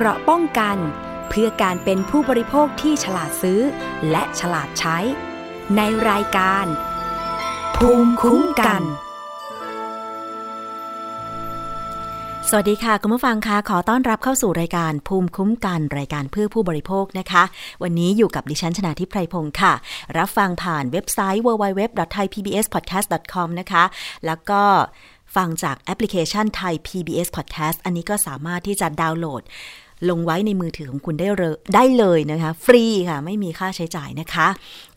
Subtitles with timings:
[0.00, 0.76] เกราะป้องกัน
[1.28, 3.60] เพื่อการเป็นผู้บริโภคที่ฉลาดซื้อ
[4.10, 4.98] และฉลาดใช้
[5.76, 5.80] ใน
[6.10, 6.66] รายการ
[7.76, 8.82] ภูมิคุ้มกัน
[12.48, 17.42] สวัสดีค่ะ คุณผู้ฟังคะขอต้อนรับเข้าสู่รายการภูมิคุ้มกันรายการเพื่อผู้บริโภคนะคะ
[17.82, 19.72] วันนี้อยู่กับดิฉันชนาทิพไพรพงศ์ค่ะ
[20.18, 23.84] รับฟังผ่านเว็บไซต์ www.thaipbspodcast.com นะคะ
[24.26, 24.62] แล้วก็
[25.36, 29.42] ฟังจากแอปพลิเคชันไทย PBS Podcast อันนี้ก็สามารถที่จะดาวน์โหลด
[30.10, 34.48] ลงไว้ในมือถือของคุณได้เลยได้เลยนะคะ ฟรีค่ะ ไม่มีค่าใช้จ่ายนะคะ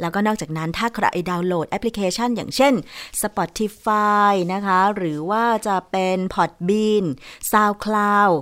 [0.01, 2.73] แล้วก็นอกจากนั้นถ้าใครดาวน์โหลดแอปพลิเคชัน อย่างเช่น
[3.21, 7.05] Spotify นะคะ หรือว่าจะเป็น Podbean
[7.51, 8.35] SoundCloud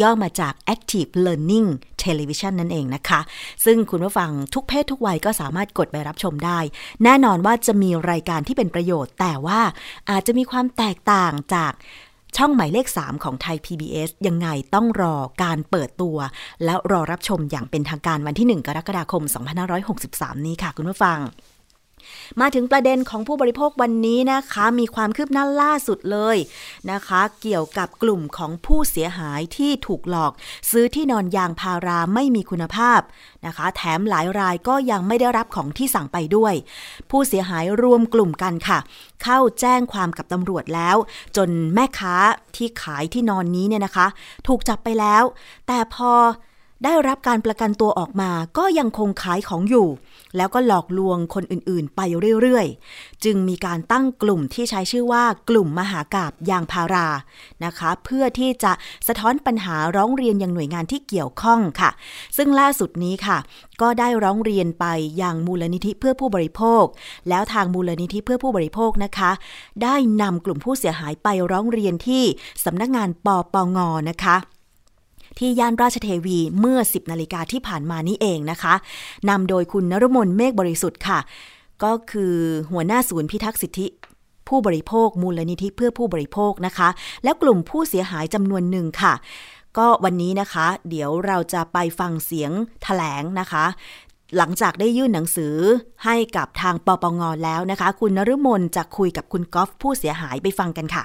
[0.00, 1.68] ย่อมาจาก Active Learning
[2.02, 3.20] Television นั่นเองนะคะ
[3.64, 6.58] ซึ่งคุณผู้ฟังทุกเพศทุกวัยก็สามารถกดไปรับชมได้
[7.04, 9.60] แน่นอนว่าจะมีรายการที่เป็นประโยชน์ แต่ว่า
[10.10, 11.72] อาจจะมีความแตกต่างจาก
[12.36, 16.16] ช่องหมายเลข 3 ของไทย PBS ยังไงต้องรอการเปิดตัว
[16.64, 19.22] แล้วรอรับชมอย่างเป็นทางการวันที่ 1 กรกฎาคม
[19.84, 21.18] 2563 นี้ค่ะคุณผู้ฟัง
[22.40, 26.36] มาถึงประเด็นของผู้บริโภควันนี้นะคะ มีความคืบหน้าล่าสุดเลย
[26.90, 30.32] นะคะ เกี่ยวกับกลุ่มของผู้เสียหายที่ถูกหลอก
[30.70, 33.00] ซื้อที่นอนยางพาราไม่มีคุณภาพ
[33.46, 36.54] นะคะ แถมหลายรายก็ยังไม่ได้รับของที่สั่งไปด้วย
[37.10, 38.78] ผู้เสียหายรวมกลุ่มกันค่ะ
[39.22, 40.96] เข้าแจ้งความกับตำรวจแล้ว
[41.36, 42.16] จนแม่ค้า
[42.56, 44.06] ที่ขายที่นอนนี้เนี่ยนะคะ
[44.46, 45.22] ถูกจับไปแล้ว
[45.66, 46.12] แต่พอ
[46.84, 49.88] ได้รับการประกันตัวออกมาก็ยังคงขายของอยู่
[50.36, 52.00] แล้วก็หลอกลวงคนอื่นๆ ไป
[52.40, 57.08] เรื่อยๆ จึงมีการตั้งกลุ่มที่ใช้ชื่อว่ากลุ่มมหากาบยางพารา
[57.64, 58.72] นะคะ เพื่อที่จะ
[59.08, 61.90] สะท้อนปัญหาร้องเรียนยังหน่วยงานที่เกี่ยวข้องค่ะ
[62.36, 63.38] ซึ่งล่าสุดนี้ค่ะ
[63.80, 64.86] ก็ได้ร้องเรียนไป
[65.22, 66.84] ยังมูลนิธิเพื่อผู้บริโภค
[67.28, 69.30] แล้วทางมูลนิธิเพื่อผู้บริโภคนะคะ
[69.82, 72.24] ได้นำกลุ่มผู้เสียหายไปร้องเรียนที่
[72.64, 73.78] สำนักงานปปง
[74.10, 74.36] นะคะ
[75.38, 78.74] ที่ย่านราชเทวีเมื่อ 10นาฬิกาที่ผ่านมานี้เองนะคะ
[79.28, 81.18] นำโดยคุณนรมนเมฆบริสุทธิ์ค่ะ
[81.84, 82.34] ก็คือ
[82.72, 83.86] หัวหน้าศูนย์พิทักษ์สิทธิ
[84.48, 86.88] ผู้บริโภค มูลนิธิเพื่อผู้บริโภคนะคะ
[87.24, 89.14] แล้วกลุ่มผู้เสียหายจำนวนหนึ่งค่ะ
[89.78, 92.50] ก็วันนี้นะคะ เดี๋ยวเราจะไปฟังเสียง
[92.82, 93.64] แถลงนะคะ
[94.36, 95.56] หลังจากได้ยื่นหนังสือ
[96.04, 101.04] ให้กับทางปปงแล้วนะคะ คุณนฤมลจะคุยกับคุณกอฟผู้เสียหายไปฟังกันค่ะ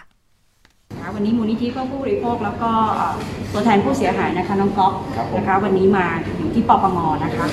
[1.16, 3.16] วันนี้มูลนิธิเพื่อผู้บริโภคแล้วก็เอ่อ
[3.54, 6.06] ตัวแทนผู้เสียหายนะคะน้องก๊อฟครับผมนะคะวันนี้มา
[6.38, 7.46] อยู่ที่ปปงนะคะ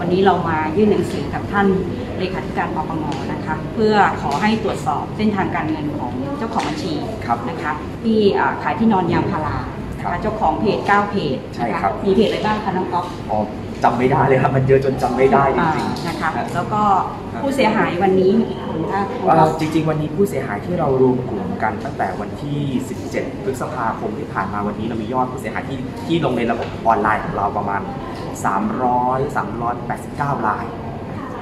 [0.00, 1.66] วันนี้เรามายื่นหนังสือกับท่าน
[2.18, 6.92] เลขาธิการปปงนะคะ เพื่อขอให้ตรวจสอบเส้นทางการเงินของเจ้าของบัญชี
[7.26, 7.72] ครับนะคะ
[8.04, 9.56] ที่อ่าขายที่นอนยางพารา
[9.98, 13.38] นะครัคะบเจ้าของเพจ9เพจใช่นะะครับมีเพจอะไรบ้างคะน้องก๊อฟอ๋อ
[13.84, 16.82] จำไม่ได้เลยครับมันเยอะจนจำไม่ได้จอ่าริงนะคะครับแล้วก็
[17.32, 22.60] ครับผู้เสียหายวันนี้มีกี่คนคะน้องๆว่าก๊อฟจริง ๆ วันนี้ผู้เสียหายที่เรารวมกลุ่มกันตั้งแต่วันที่
[23.02, 27.80] 17 พฤษภาคมที่ผ่านมาวันนี้เรามียอดผู้เสียหายที่ที่ลงในระบบออนไลน์ของเราประมาณ
[28.76, 29.36] 300
[30.36, 30.66] 389ราย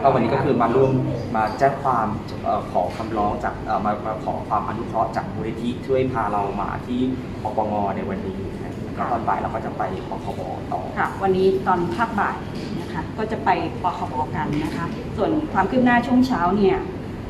[0.02, 0.92] ก็วันนี้ก็คือมาร่วม
[1.36, 2.06] มาแจ้งความ
[2.42, 7.00] เอ่อขอคำร้องจากเอ่อมามาขอความอนุเคราะห์จากมูลนิธิช่วยพาเรามาที่
[7.42, 8.53] ปปงในวันนี้แล้วก็
[8.99, 10.41] ตอนบ่ายเราก็จะไปปคบ
[10.73, 12.37] ต่อค่ะ วันนี้ตอนภาคบ่าย
[12.81, 13.50] นะคะก็จะไป
[13.82, 14.85] ปคบกันนะคะ
[15.17, 16.76] ส่วนความคืบหน้าช่วงเช้าเนี่ย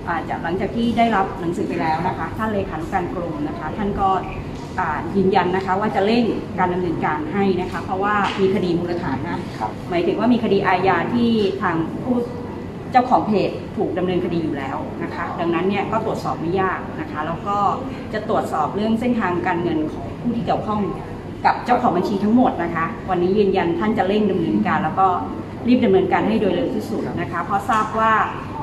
[0.09, 4.09] อาจากหลังจากที่ได้รับหนังสือไปแล้วนะคะท่านเลขานุการกรมนะคะ ท่านก็
[4.79, 6.25] อ่ายืนยันนะคะว่าจะเร่ง
[6.59, 11.31] การดำเนินการให้นะคะ เพราะว่ามีคดีมูลฐานนะครับหมายถึงว่ามีคดีอาญาที่
[11.63, 12.17] ทางผู้
[12.93, 17.57] เจ้าของเพจถูกดำเนินคดีอยู่แล้วนะคะ ดังนั้นเนี่ยก็ตรวจสอบไม่ยากนะคะ แล้วก็
[18.13, 20.81] จะตรวจสอบเรื่องเส้นทางการเงินของผู้ที่เกี่ยวข้อง
[21.47, 25.07] กับเจ้าของบัญชีทั้งหมดนะคะ วันนี้ยืนยันท่านจะเร่งดำเนินการ แล้วก็
[25.69, 28.13] รีบดำเนินการให้โดยเร็วที่สุดนะคะ เพราะทราบว่า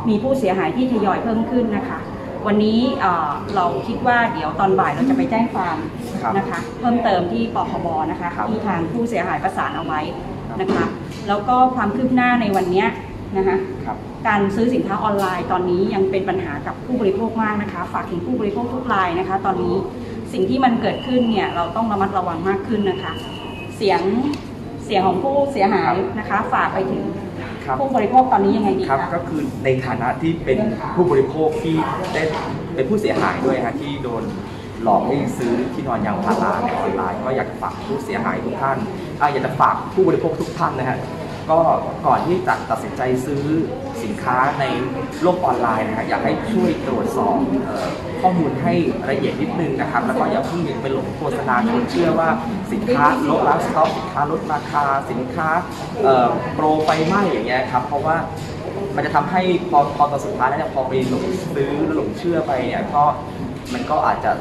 [0.09, 1.99] มีผู้เสียหายที่ทยอยเพิ่มขึ้นนะคะ
[2.47, 5.77] วันนี้เอ่อเราคิดว่าเดี๋ยวตอนบ่ายเราจะไปแจ้งความ
[6.21, 10.01] ครับนะคะ เพิ่มเติมที่ปคบนะคะครับที่ทางผู้เสียหายประสานเอาไว้
[10.47, 10.85] ครับนะคะ
[11.27, 12.87] แล้วก็ความคืบหน้าในวันเนี้ย
[13.37, 13.97] นะคะครับ
[14.27, 19.75] การซื้อสินค้าออนไลน์ตอนนี้ยังเป็นปัญหากับผู้บริโภคมากนะคะ ฝากถึงผู้บริโภคทุกรายนะคะ ตอนนี้
[20.33, 23.13] สิ่งที่มันเกิดขึ้นเนี่ยเราต้องระมัดระวังมากขึ้นนะคะ
[23.77, 24.01] เสียง
[24.85, 27.03] เสียงของผู้เสียหายนะคะ ฝากไปถึง
[27.65, 30.57] ครับผู้บริโภคตอนนี้ยังไงดีครับคะก็คือในฐานะที่เป็น
[30.95, 31.75] ผู้บริโภคที่
[32.13, 32.23] ได้
[32.75, 34.23] เป็นผู้เสียหายด้วยฮะที่โดน
[34.83, 38.77] หลอกให้ซื้อที่นอนยางพาราในออนไลน์ ก็อยากจะฝากผู้เสียหายทุกท่าน
[39.21, 40.97] อะอยากจะฝากผู้บริโภคทุกท่านนะฮะ
[41.51, 41.59] ก็
[42.06, 43.44] ก่อนที่จะตัดสินใจซื้อ
[44.03, 44.65] สินค้าใน
[45.21, 47.38] โลกออนไลน์นะฮะอยากให้ช่วยตรวจสอบ
[48.21, 48.74] ข้อมูลให้
[49.09, 52.30] ละเอียดนิดนึงนะครับ แล้วก็อย่าเพิ่งไปหลงโฆษณาชวนเชื่อว่า
[52.74, 55.50] สินค้าลดแล้วสต็อกสินค้าลดราคาสินค้า
[56.56, 58.15] โปรไฟไหม้อย่างเงี้ยครับเพราะว่า
[58.95, 63.03] มันจะทำให้พอพอตอนสุดท้ายแล้วเนี่ยพอไปหลงซื้อแล้วหลงเชื่อไปเนี่ยก็
[63.74, 64.31] มันก็อาจจะ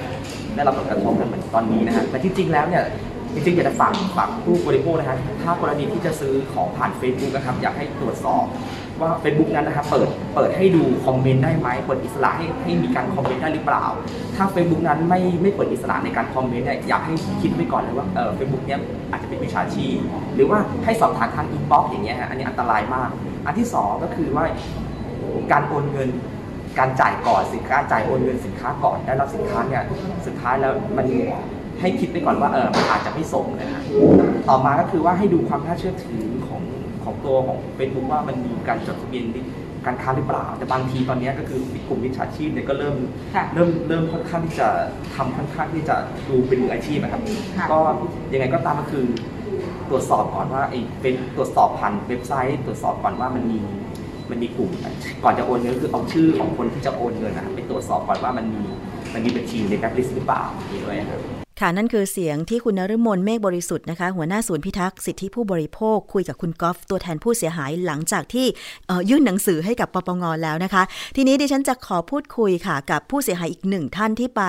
[0.54, 2.84] ได้รับผลกระทบกันเหมือนตอนนี้นะฮะแต่ที่จริงแล้วเนี่ย
[3.34, 8.44] จริงๆอยากจะฝากฝากผู้บริโภคนะฮะถ้ากรณีที่จะซื้อของผ่าน Facebook นะครับอยากให้ตรวจสอบ
[9.00, 13.84] ว่า Facebook นั้นนะครับเปิดเปิดให้ดูคอมเมนต์ได้ไหมเปิดอิสระให้ให้มีการคอมเมนต์ได้หรือเปล่า
[14.36, 18.80] ถ้า Facebook นั้นไม่ไม่เปิดอิสระในการคอมเมนต์เนี่ยอยากให้คิดไว้ก่อนเลยว่าเออเฟซบุ๊กเนี่ย
[19.10, 19.96] อาจจะเป็นมิจฉาชีพ
[20.34, 23.10] หรือว่าให้สอบถามทาง inbox อย่างเงี้ยฮะอันนี้อันตรายมาก
[23.46, 24.44] อันที่สองก็คือว่า
[25.52, 26.08] การโอนเงิน
[26.78, 29.84] การจ่ายก่อนสินค้าจ่ายโอนเงินสินค้าก่อนได้รับสินค้าเนี่ย
[30.26, 31.06] สุดท้ายแล้วมัน
[31.80, 33.82] ให้คิดไปก่อนว่าเออมันอาจจะไม่ส่งนะฮะ
[34.48, 36.62] ต่อมาก็คือว่าให้ดูความน่าเชื่อถือของ
[37.04, 39.24] ของตัวของ Facebook ว่ามันมีการจดทะเบียน
[39.86, 42.96] การค้าหรือเปล่า แต่บางทีตอนเนี้ยก็คือกลุ่มมิจฉาชีพเนี่ยก็เริ่ม
[43.34, 44.68] ค่ะเริ่มเริ่มค่อนข้างที่จะ
[45.16, 45.96] ทำค่อนข้างที่จะ
[46.28, 47.22] ดูเป็นมืออาชีพนะครับ
[47.58, 47.78] ค่ะก็
[48.32, 49.06] ยังไงก็ตามก็คือ
[49.90, 53.58] ตรวจสอบก่อนว่าไอ้เป็นตรวจสอบผ่านเว็บไซต์ ตรวจสอบก่อนว่ามันมี
[54.30, 54.70] มันมีกลุ่ม
[55.24, 58.62] ก่อนจะโอนเงินคือเอาชื่อของคนที่จะโอนเงินนะครับไปตรวจสอบก่อนว่ามันมี
[59.14, 68.46] มันมีบัญชีในแบ็คลิสต์หรือเปล่าอย่างนี้ด้วยนะครับ ค่ะนั่นคือเสียงที่คุณนฤมลเมฆบริสุทธิ์นะคะ หัวหน้าศูนย์พิทักษ์สิทธิผู้บริโภค คุยกับคุณกอล์ฟตัวแทนผู้เสียหายหลังจากที่
[69.10, 70.82] ยื่นหนังสือให้กับปปงแล้วนะคะ
[71.16, 74.42] ทีนี้ดิฉันจะขอพูดคุยค่ะ กับผู้เสียหายอีกหนึ่งท่านที่ไป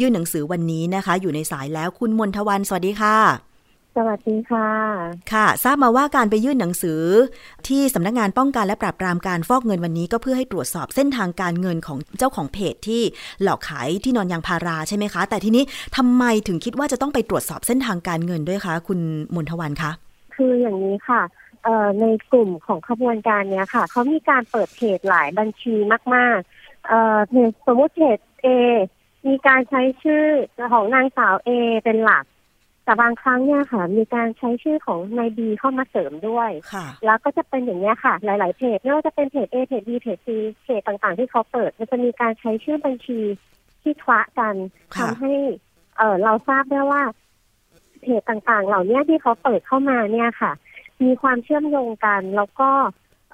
[0.00, 3.47] ยื่นหนังสือวันนี้นะคะ อยู่ในสายแล้วคุณมนทวันสวัสดีค่ะ
[4.00, 4.70] สวัสดีค่ะ
[5.32, 7.02] ค่ะ ทราบมาว่าการไปยื่นหนังสือ
[7.68, 13.02] ที่สำนักงานป้องกันและปราบปรามการฟอกเงินวันนี้ก็เพื่อให้ตรวจสอบเส้นทางการเงินของเจ้าของเพจที่
[13.42, 15.64] หลอกขายที่นอนยางพาราใช่ไหมคะ แต่ทีนี้
[15.96, 19.00] ทำไมถึงคิดว่าจะต้องไปตรวจสอบเส้นทางการเงินด้วยคะ คุณ
[19.34, 19.90] มนทวันคะ
[20.34, 21.22] คืออย่างนี้ค่ะ
[21.64, 25.74] เอ่อในกลุ่มของขบวนการเนี้ยค่ะ เขามีการเปิดเพจหลายบัญชี
[26.14, 28.46] มากๆเอ่อเพจสมมติเพจ A
[29.26, 30.24] มีการใช้ชื่อ
[30.72, 31.50] ของนางสาว A
[31.84, 32.24] เป็นหลัก
[32.88, 40.28] แต่บางครั้งเนี่ยค่ะ มีการใช้ชื่อของนายบีเข้ามาเสริมด้วยค่ะแล้วก็จะเป็นอย่างนี้ยค่ะ หลาย ๆ เพจไม่ว่าจะเป็นเพจ A เพจ B เพจ C
[40.64, 43.20] เพจต่าง ๆ ที่เขาเปิด มันจะมีการใช้ชื่อบัญชี
[43.82, 44.54] ที่คละกัน
[44.96, 45.34] ค่ะทำให้
[45.96, 47.02] เออเราทราบได้ว่า
[48.02, 50.52] เพจต่าง ๆ เหล่านี้ที่เขาเปิดเข้ามาเนี่ยค่ะ
[51.02, 52.70] มีความเชื่อมโยงกัน แล้วก็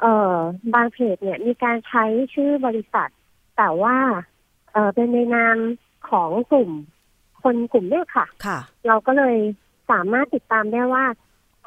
[0.01, 0.35] เออ
[0.75, 2.05] บางเพจเนี่ย มีการใช้
[2.35, 3.11] ชื่อบริษัท
[3.57, 3.97] แต่ว่า
[4.73, 5.57] เออเป็นในนาม
[6.11, 6.71] ของกลุ่ม
[7.45, 9.37] คนกลุ่มเนี้ยค่ะ ค่ะ เราก็เลย
[9.91, 11.05] สามารถติดตามได้ว่า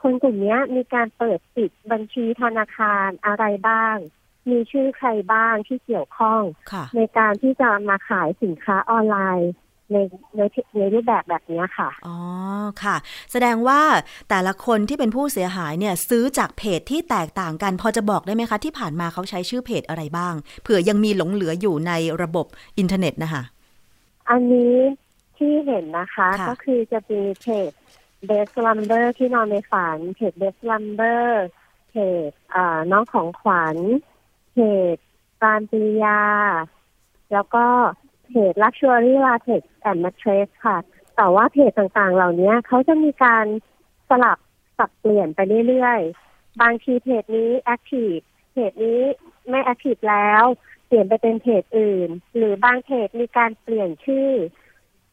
[0.01, 3.95] คนกลุ่มเนี้ยมีการเปิดปิดบัญชีธนาคารอะไรบ้าง
[4.49, 9.52] มีชื่อใครบ้างที่เกี่ยวข้องค่ะในการที่จะมาขายสินค้าออนไลน์
[9.92, 9.97] ใน
[10.37, 10.42] ใน
[10.78, 12.18] ในรูปแบบแบบเนี้ยค่ะ อ๋อ
[12.83, 12.95] ค่ะ
[13.31, 13.81] แสดงว่า
[14.30, 22.45] แต่ละคนที่เป็นผู้เสียหายเนี่ย ซื้อจากเพจที่แตกต่างกัน พอจะบอกได้ไหมคะ ที่ผ่านมาเขาใช้ชื่อเพจอะไรบ้าง เผื่อยังมีหลงเหลืออยู่ในระบบ
[22.78, 23.44] อินเทอร์เน็ตนะคะ
[24.30, 24.75] อันนี้
[25.39, 27.71] ที่เห็นนะคะค่ะก็คือจะมีเพจ
[28.29, 31.25] Best Lumber ที่นอนในฝันเพจ Best Lumber
[31.89, 31.95] เพ
[32.29, 33.77] จอ่าน้องของขวัญ
[34.53, 34.57] เพ
[34.95, 34.97] จ
[35.44, 36.21] การปริยา
[37.33, 37.65] แล้วก็
[38.27, 40.77] เพจ Luxury Latex and Mattress ค่ะ
[41.15, 43.45] แต่ว่าเพจต่างๆ เหล่านี้เขาจะมีการ
[44.09, 44.37] สลับ
[44.77, 48.16] สับเปลี่ยนไปเรื่อยๆ บางทีเพจนี้ active
[48.53, 49.01] เพจนี้
[49.49, 50.44] ไม่ active แล้ว
[50.87, 54.29] เปลี่ยนไปเป็นเพจอื่น หรือบางเพจมีการเปลี่ยนชื่อ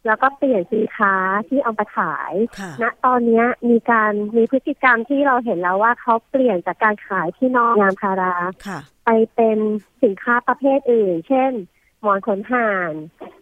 [0.06, 1.14] แล้วก็เปลี่ยนสินค้า
[1.48, 8.34] ที่เอาไปขายค่ะณตอนเนี้ยมีการมีพฤติกรรมที่เราเห็นแล้วว่าเขาเปลี่ยนจากการขายที่นอกยางพารา
[8.66, 9.58] ค่ะไปเป็น
[10.02, 11.52] สินค้าประเภทอื่น เช่น
[12.02, 12.92] หมอนขนห่าน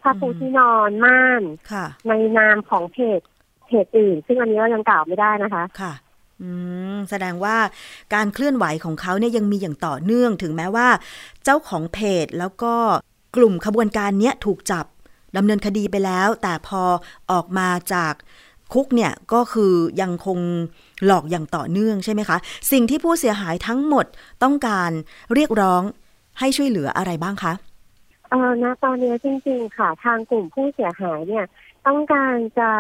[0.03, 1.43] ผ้าปูอืมที่นอนม่าน
[1.73, 3.21] ค่ะในนามของเพจ
[3.67, 5.93] เพจอื่น ซึ่งอันนี้เรายังกล่าวไม่ได้นะคะค่ะ
[6.43, 6.51] อื
[6.95, 7.57] มแสดงว่า
[8.15, 10.89] การเคลื่อนไหวของเขาเนี่ยยังมีอย่างต่อเนื่องถึงแม้ว่า
[11.45, 12.75] เจ้าของเพจแล้วก็
[13.37, 14.87] กลุ่มขบวนการเนี้ยถูกจับ
[15.37, 16.83] ดำเนินคดีไปแล้ว แต่พอ
[17.31, 18.15] ออกมาจาก
[18.73, 20.39] คุกเนี่ยก็คือยังคง
[21.07, 22.37] หลอกอย่างต่อเนื่องใช่ไหมคะ
[22.73, 24.07] สิ่งที่ผู้เสียหายทั้งหมด
[24.43, 24.91] ต้องการ
[25.35, 25.83] เรียกร้อง
[26.39, 27.53] ให้ช่วยเหลืออะไรบ้างคะ
[28.31, 31.45] เออณตอนนี้จริงๆค่ะ ทางกลุ่มผู้เสียหายเนี่ย
[31.87, 32.71] ต้องการจะ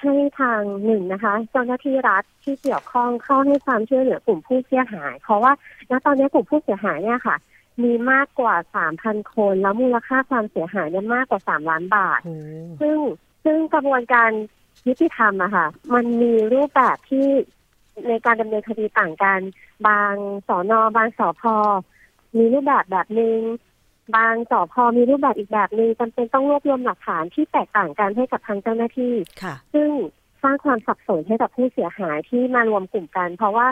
[0.00, 5.52] ให้ทางหนึ่งนะคะเจ้าหน้าที่รัฐที่เกี่ยวข้องเข้าให้ความช่วยเหลือกลุ่มผู้เสียหาย เพราะว่า
[5.90, 7.36] ณตอนนี้กลุ่มผู้เสียหายเนี่ยค่ะ
[7.82, 12.20] มีมากกว่าสามพันคน แล้วมูลค่าความเสียหายเนี่ยมากกว่าสามล้านบาท
[12.80, 12.98] ซึ่ง
[13.44, 14.30] ซึ่งกระบวนการ
[14.88, 17.26] ยุติธรรมอะค่ะ มันมีรูปแบบที่
[18.08, 19.40] ในการดำเนินคดีต่างกัน
[19.86, 20.14] บาง
[20.48, 21.56] สอนอบางสอพอ
[22.36, 23.40] มีรูปแบบแบบหนึ่ง
[24.16, 29.88] บางสอพอมีรูปแบบอีกแบบหนึ่งจำเป็นต้องรวบรวมหลักฐานที่แตกต่างกันให้กับทางเจ้าหน้าที่ค่ะซึ่ง
[30.42, 33.66] สร้างความสับสนให้กับผู้เสียหายที่มารวมกลุ่มกัน เพราะว่า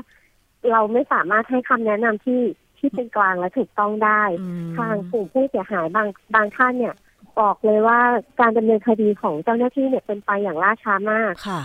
[0.71, 2.41] เราไม่สามารถให้คำแนะนำที่
[2.79, 6.95] ที่เป็นกลางและถูกต้องได้อืมทางกลุ่มผู้เสียหายบางบางท่านเนี่ย
[7.41, 8.01] บอกเลยว่า
[8.41, 11.61] การดำเนินคดีของเจ้าหน้าที่เนี่ยเป็นไปอย่างล่าช้ามากค่ะ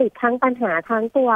[0.00, 1.30] ติดทั้งปัญหาทั้งตัว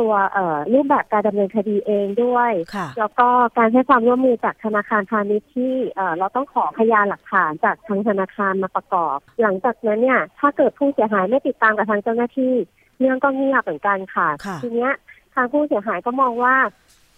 [0.00, 3.28] ตัวเอ่อรูปแบบการดำเนินคดีเองด้วยค่ะแล้วก็
[3.58, 12.54] การให้ความร่วมมือจากธนาคารพาณิชย์ที่เอ่อเราต้องขอพยานหลักฐานจากทางธนาคารมาประกอบ หลังจากนั้นเนี่ย ถ้าเกิดผู้เสียหายไม่ติดตามกับทางเจ้าหน้าที่
[12.98, 14.92] เรื่องก็เงียบเหมือนกันค่ะค่ะทีเนี้ย
[15.34, 16.56] ทางผู้เสียหายก็มองว่า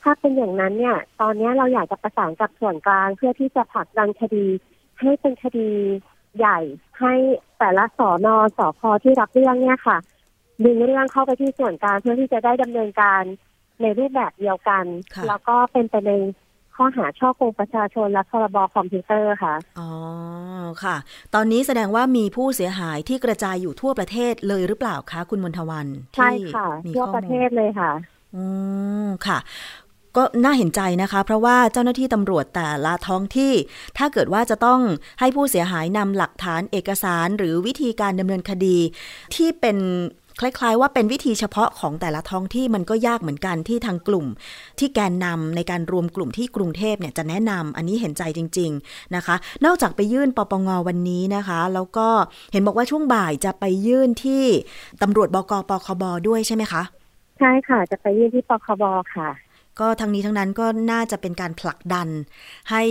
[0.05, 4.47] ถ้าเป็นอย่างนั้นเนี่ย ตอนเนี้ยเราอยากจะประสานกับส่วนกลางเพื่อที่จะผลักดันคดี
[5.01, 5.71] ให้เป็นคดี
[6.39, 6.59] ใหญ่
[7.01, 7.15] ให้
[7.59, 9.99] แต่ละสอนอสอพอที่รับเรื่องเนี่ยค่ะ
[10.65, 13.23] ดึงเรื่องเข้าไปที่ส่วนกลางเพื่อที่จะได้ดำเนินการ
[13.83, 14.85] ในรูปแบบเดียวกัน
[15.15, 16.13] ค่ะแล้วก็เป็นไปใน
[16.77, 19.91] ข้อหาช่อโกงประชาชนและพรบคอมพิวเตอร์ค่ะ อ๋อ
[20.85, 20.97] ค่ะ
[21.35, 27.91] ตอนนี้แสดงว่ามีผู้เสียหายที่กระจายอยู่ทั่วประเทศเลยหรือเปล่าคะ คุณมนทวัน ใช่ที่ค่ะมีทั่วข้อประเทมูลศเลยค่ะ
[28.37, 28.45] อื
[29.05, 29.39] ม ค่ะ
[30.17, 33.53] ก็น่าเห็นใจนะคะ เพราะว่าเจ้าหน้าที่ตำรวจแต่ละท้องที่
[33.99, 34.81] ถ้าเกิดว่าจะต้อง
[35.21, 38.79] ให้ผู้เสียหายนำหลักฐานเอกสารหรือวิธีการดำเนินคดี
[39.35, 39.79] ที่เป็น
[40.41, 44.27] คล้ายๆ ว่าเป็นวิธีเฉพาะของแต่ละท้องที่มันก็ยากเหมือนกันที่ทางกลุ่ม
[44.79, 52.09] ที่แกนนำในการรวมกลุ่มที่กรุงเทพเนี่ยจะแนะนำอันนี้เห็นใจจริง ๆนะคะ นอกจากไปยื่นปปงวันนี้นะคะ แล้วก็
[52.53, 54.45] เห็นบอกว่าช่วงบ่ายจะไปยื่นที่
[55.03, 56.83] ตำรวจบกปคบด้วยใช่ไหมคะ
[57.39, 58.85] ใช่ค่ะ จะไปยื่นที่ปคบ
[59.17, 59.44] ค่ะ
[59.81, 62.09] ก็ทั้งนี้ทั้งนั้นก็น่าจะเป็นการผลักดัน
[62.71, 62.83] ให้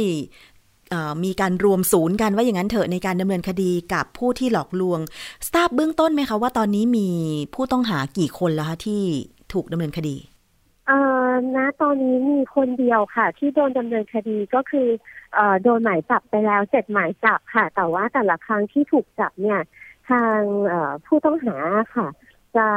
[1.23, 4.99] มีการรวมศูนย์กันว่าอย่างนั้นเถอะในการดำเนินคดีกับผู้ที่หลอกลวง
[5.53, 7.09] ทราบเบื้องต้นไหมคะว่าตอนนี้มี
[7.53, 9.01] ผู้ต้องหากี่คนแล้วคะที่
[9.53, 10.15] ถูกดำเนินคดี
[10.87, 14.87] เอ่อณตอนนี้มีคนเดียวค่ะ ที่โดนดำเนินคดีก็คือ
[15.33, 19.59] เอ่อโดนหมายจับไปแล้วเจ็ดหมายจับค่ะ แต่ว่าแต่ละครั้งที่ถูกจับเนี่ย
[20.09, 20.39] ทาง
[21.05, 21.55] ผู้ต้องหา
[21.95, 22.07] ค่ะ
[22.57, 22.67] จะ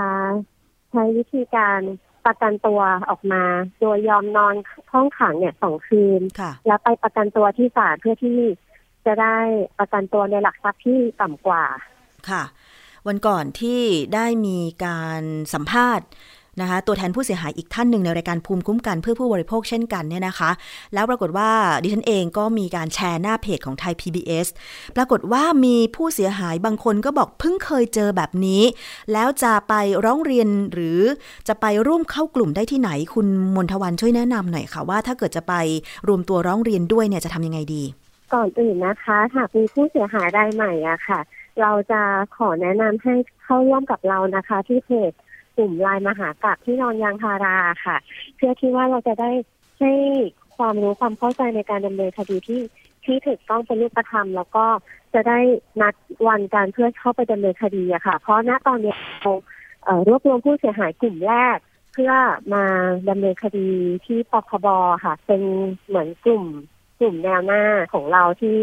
[0.91, 1.81] ใช้วิธีการ
[2.26, 2.80] ประกันตัว
[3.11, 3.42] ออกมา
[3.80, 4.54] โดยยอมนอน
[4.92, 8.38] ห้องขังเนี่ยสองคืนค่ะแล้วไปประกันตัวที่ศาลเพื่อที่
[9.06, 9.37] จะได้
[9.78, 11.64] ประกันตัวในหลักทรัพย์ที่ต่ำกว่า
[12.30, 12.42] ค่ะ
[13.06, 13.83] วันก่อนที่
[14.14, 15.23] ได้มีการ
[15.54, 16.06] สัมภาษณ์
[16.61, 20.51] นะคะตัวแทนผู้เสียหายอีกท่านหนึ่งในรายการภูมิคุ้มกันเพื่อผู้บริโภคเช่นกันเนี่ยนะคะ
[20.95, 21.51] แล้วปรากฏว่า
[21.83, 24.47] ดิฉันเองก็มีการแชร์หน้าเพจของไทย PBS
[24.97, 28.63] ปรากฏว่ามีผู้เสียหายบางคนก็บอกเพิ่งเคยเจอแบบนี้
[29.13, 31.01] แล้วจะไปร้องเรียนหรือ
[31.49, 35.55] จะไปร่วมเข้ากลุ่มได้ที่ไหนคุณมนทวันช่วยแนะนำหน่อยค่ะว่าถ้าเกิดจะไป
[36.09, 37.83] รวมตัวร้องเรียนด้วยเนี่ยจะทำยังไงดี
[38.35, 41.21] ก่อนอื่นนะคะหากมีผู้เสียหายรายใหม่อะค่ะ
[41.61, 42.03] เราจะ
[42.37, 45.13] ขอแนะนำให้เข้าร่วมกับเรานะคะ ที่เพจ
[45.57, 47.97] กลุ่มลายมหากราบที่นอนยางพาราค่ะ
[48.37, 49.31] เพื่อที่ว่าเราจะได้
[49.81, 49.93] ให้
[50.57, 52.61] ความรู้ความเข้าใจในการดำเนินคดีที่
[53.05, 54.67] ที่ถูกต้องเป็นรูปธรรม แล้วก็
[55.15, 55.39] จะได้
[55.81, 55.95] นัด
[56.27, 59.33] วันการเพื่อเข้าไปดำเนินคดีอะค่ะ เพราะณตอนนี้เรา
[60.09, 61.57] รวบรวมผู้เสียหายกลุ่มแรก
[61.93, 62.13] เพื่อ
[62.55, 62.65] มา
[63.09, 63.69] ดำเนินคดี
[64.07, 64.67] ที่ปคบ
[65.05, 65.43] ค่ะ เป็น
[65.87, 66.45] เหมือนกลุ่ม
[66.99, 68.57] กลุ่มแนวหน้าของเราที่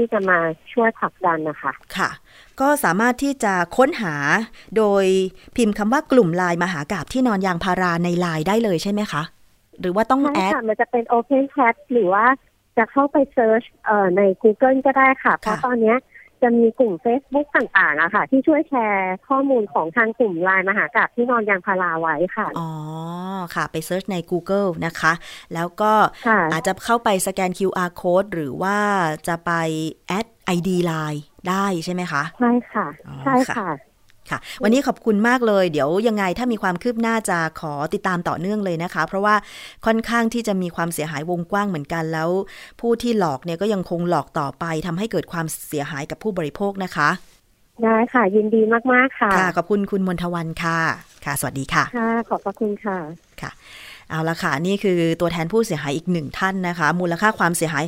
[0.00, 0.38] ที่จะมา
[0.72, 2.10] ช่วยผลักดันนะคะค่ะ
[2.60, 4.14] ก็สามารถที่จะค้นหา
[4.76, 5.04] โดย
[5.56, 9.22] พิมพ์คำว่ากลุ่มไลน์มหากาพย์ที่นอนยางพาราในไลน์ได้เลยใช่ไหมคะ
[9.80, 12.24] หรือว่าต้องใช่ add ค่ะมันจะเป็น Open Chat หรือว่า
[12.78, 15.96] จะเข้าไป search เอ่อใน Google ก็ได้ค่ะ เพราะค่ะตอนเนี้ย
[16.42, 22.70] จะมีกลุ่ม Facebook ต่างๆอะค่ะ ที่ช่วยแชร์ข้อมูลของทางกลุ่มไลน์มหากาพย์ที่นอนยางพาราไว้ค่ะ อ๋อ
[23.54, 25.12] ค่ะ ไป search ใน Google นะคะ
[25.54, 25.92] แล้วก็
[26.26, 28.76] ค่ะอาจจะเข้าไปสแกน QR code หรือว่า
[29.28, 29.52] จะไป
[30.08, 33.68] แอด ID Line ได้ใช่ไหมคะ ใช่ค่ะอ๋อใช่ค่ะ
[34.30, 39.34] ค่ะค่ะ วันนี้ขอบคุณมากเลย เดี๋ยวยังไงถ้ามีความคืบหน้าจะขอติดตามต่อเนื่องเลยนะคะ เพราะว่า
[39.86, 42.28] ค่อนข้างที่จะมีความเสียหายวงกว้างเหมือนกันแล้ว
[42.80, 47.08] ผู้ที่หลอกเนี่ยก็ยังคงหลอกต่อไปทำให้เกิดความเสียหายกับผู้บริโภคนะคะ
[47.82, 48.60] ได้ค่ะ ยินดี
[48.92, 50.78] มาก ๆ ค่ะค่ะขอบคุณคุณมนทวันค่ะ
[51.24, 52.98] ค่ะ สวัสดีค่ะ ค่ะ ขอบพระคุณค่ะ
[53.40, 53.50] ค่ะ
[54.10, 57.84] เอาละค่ะ นี่คือตัวแทนผู้เสียหายอีกหนึ่งท่านนะคะ มูลค่าความเสียหาย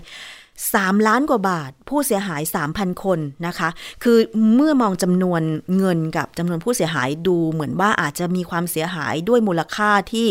[0.61, 2.43] 3 ล้านกว่าบาท ผู้เสียหาย
[2.73, 3.69] 3,000 คนนะคะ
[4.03, 4.19] คือ
[4.55, 5.43] เมื่อมองจำนวน
[5.77, 10.29] เงินกับจำนวนผู้เสียหายดูเหมือนว่าอาจจะมีความเสียหายด้วยมูลค่าที่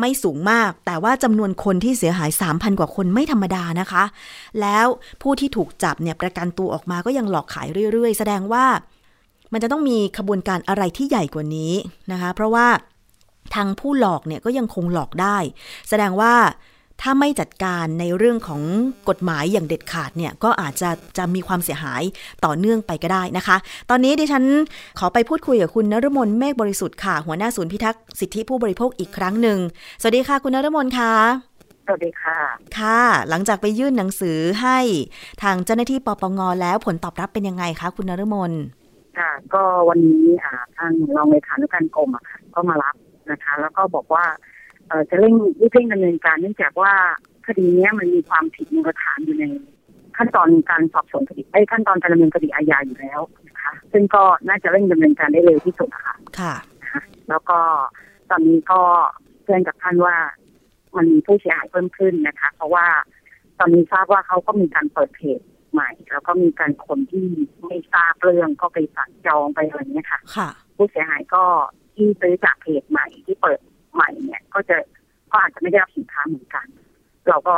[0.00, 4.04] ไม่สูงมาก แต่ว่าจำนวนคนที่เสียหาย 3,000 กว่าคนไม่ธรรมดานะคะ
[4.60, 4.86] แล้ว
[5.22, 8.64] ผู้ที่ถูกจับเนี่ยประกันตัวออกมาก็ยังหลอกขายเรื่อย ๆ แสดงว่า
[9.52, 11.72] มันจะต้องมีขบวนการอะไรที่ใหญ่กว่านี้
[12.12, 12.66] นะคะ เพราะว่า
[13.54, 15.36] ทางผู้หลอกเนี่ยก็ยังคงหลอกได้
[15.88, 16.34] แสดงว่า
[17.02, 18.62] ถ้าไม่จัดการในเรื่องของ
[19.08, 22.02] กฎหมายอย่างเด็ดขาดเนี่ยก็อาจจะจะมีความเสียหาย
[22.44, 23.56] ต่อเนื่องไปก็ได้นะคะ
[23.90, 24.44] ตอนนี้ดิฉัน
[24.98, 29.58] ขอไปพูดคุยกับคุณนรมนเมฆบริสุทธิ์ค่ะ หัวหน้าศูนย์พิทักษ์สิทธิผู้บริโภคอีกครั้งหนึ่ง
[30.00, 31.12] สวัสดีค่ะ คุณนรมนค่ะ
[31.86, 32.38] สวัสดีค่ะ
[32.78, 34.78] ค่ะ หลังจากไปยื่นหนังสือให้
[35.42, 38.52] ทางเจ้าหน้าที่ปปงแล้วผลตอบรับเป็นยังไงคะคุณนรมน
[39.18, 40.24] ค่ะ ก็วันนี้
[40.76, 42.96] ทางรองเลขานุการกรมอะค่ะก็มารับ
[43.30, 44.24] นะคะ แล้วก็บอกว่า
[45.10, 46.92] จะเร่งรีบเร่งดำเนินการเนื่องจากว่า
[47.46, 49.44] คดีนี้มันมีความผิดมูลฐานอยู่ใน
[50.16, 56.54] ขั้นตอนการสอบสวนคดีไอ้ขั้นตอนการดำเนินคดีอาญาอยู่แล้วนะคะซึ่งก็น่าจะเร่งดำเนินการได้เร็วที่สุดนะคะค่ะ
[57.28, 57.58] แล้วก็
[58.30, 58.80] ตอนนี้ก็
[59.42, 60.16] เพื่อนกับท่านว่า
[60.96, 62.86] มันมีผู้เสียหายเพิ่มขึ้นนะคะ เพราะว่า
[63.58, 65.40] ตอนนี้ทราบว่าเขาก็มีการเปิดเพจ
[65.72, 67.26] ใหม่ แล้วก็มีการคนที่
[67.66, 71.44] ไม่ทราบเรื่องก็ไปสั่งจองไปอะไรเงี้ยค่ะค่ะผู้เสียหายก็
[71.94, 73.60] ที่ซื้อจากเพจใหม่ที่เปิด
[73.94, 74.76] ใหม่เนี่ยก็จะ
[75.32, 76.66] ก็อาจจะไม่ได้รับสินค้าเหมือนกัน
[77.28, 77.54] เราก็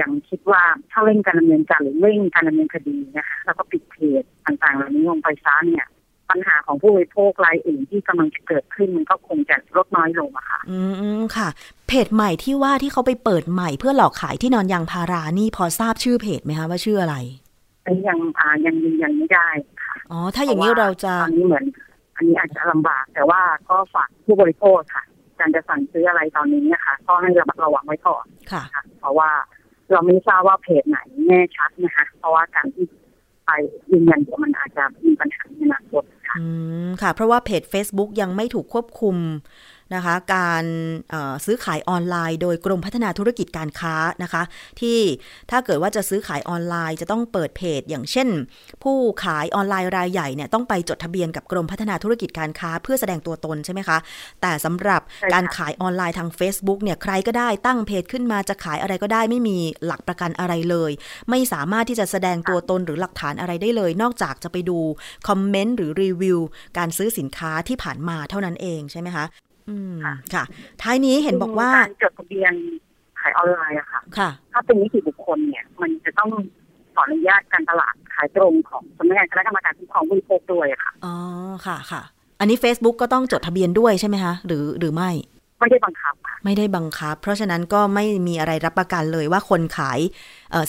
[0.00, 5.86] ยังคิดว่าถ้าเร่งการดำเนินการหรือเร่งการดำเนินคดีนะคะแล้วก็ปิดเพจต่างๆเหล่านี้ลงไปซ้าเนี่ย
[6.30, 10.78] ปัญหาของผู้บริโภครายอื่นที่กำลังจะเกิดขึ้นมันก็คงจะลดน้อยลงอะค่ะ อื
[11.18, 11.48] มค่ะ
[11.88, 17.16] เพจใหม่ที่ว่าที่เขาไปเปิดใหม่เพื่อหลอกขายที่นอนยางพารานี่พอทราบชื่อเพจไหมคะว่าชื่ออะไร
[17.84, 19.48] อันนี้ยังอ่ายังยืนยันไม่ได้
[19.84, 21.64] ค่ะอ๋อถ้าอย่างนี้เราจะตอนนี้เหมือน
[22.16, 23.40] อันนี้อาจจะลำบาก แต่ว่า
[23.70, 25.04] ก็ฝากผู้บริโภคค่ะ
[25.40, 28.62] การจะสั่งซื้ออะไรตอนนี้นะคะก็ให้ระมัดระวังไว้ก่อนค่ะ
[29.00, 29.30] เพราะว่า
[29.92, 32.84] เราไม่ทราบว่าเพจไหนแน่ชัดนะคะ เพราะว่าการที่
[33.46, 33.50] ไป
[33.90, 36.46] ยืนยันว่ามันอาจจะมีปัญหาในอนาคตค่ะอื
[36.86, 39.16] มค่ะ เพราะว่าเพจ Facebook ยังไม่ถูกควบคุม
[39.94, 40.64] นะคะการ
[41.44, 44.42] ซื้อขายออนไลน์โดยกรมพัฒนาธุรกิจการค้านะคะ
[44.80, 44.98] ที่
[45.50, 48.28] ถ้าเกิดว่าจะซื้อขายออนไลน์จะต้องเปิดเพจ อย่างเช่น
[48.82, 53.98] ผู้ขายออนไลน์รายใหญ่เนี่ยต้องไปจดทะเบียนกับกรมพัฒนาธุรกิจการค้า เพื่อแสดงตัวตนใช่ไหมคะ
[54.42, 55.02] แต่สำหรับ
[55.34, 60.90] การขายออนไลน์ทาง Facebook เนี่ยใครก็ได้ตั้งเพจขึ้นมาจะขายอะไรก็ได้ไม่มีหลักประกันอะไรเลย
[61.30, 64.78] ไม่สามารถที่จะแสดงตัวตนหรือหลักฐานอะไรได้เลย นอกจากจะไปดู
[65.28, 66.38] คอมเมนต์หรือรีวิว
[66.78, 69.26] การซื้อสินค้าที่ผ่านมาเท่านั้นเองใช่ไหมคะ
[69.68, 69.96] อืม
[70.34, 70.44] ค่ะ
[70.82, 72.52] ท้ายนี้เห็นบอกว่าการจดทะเบียน
[73.20, 76.30] ขายออนไลน์อะค่ะ ค่ะ ถ้าเป็นนิติบุคคลเนี่ย มันจะต้อง
[76.94, 81.14] ขออนุญาตการตลาดขายตรงของสำนักงานคณะกรรมการคุ้มครองผู้บริโภคด้วยค่ะ อ๋อ
[81.66, 82.02] ค่ะค่ะ
[82.40, 85.10] อันนี้ Facebook ก็ต้องจดทะเบียนด้วยใช่ไหมคะ หรือหรือไม่
[85.60, 89.98] ไม่ได้บังคับ ไม่ได้บังคับ เพราะฉะนั้นก็ไม่มีอะไรรับประกันเลยว่าคนขาย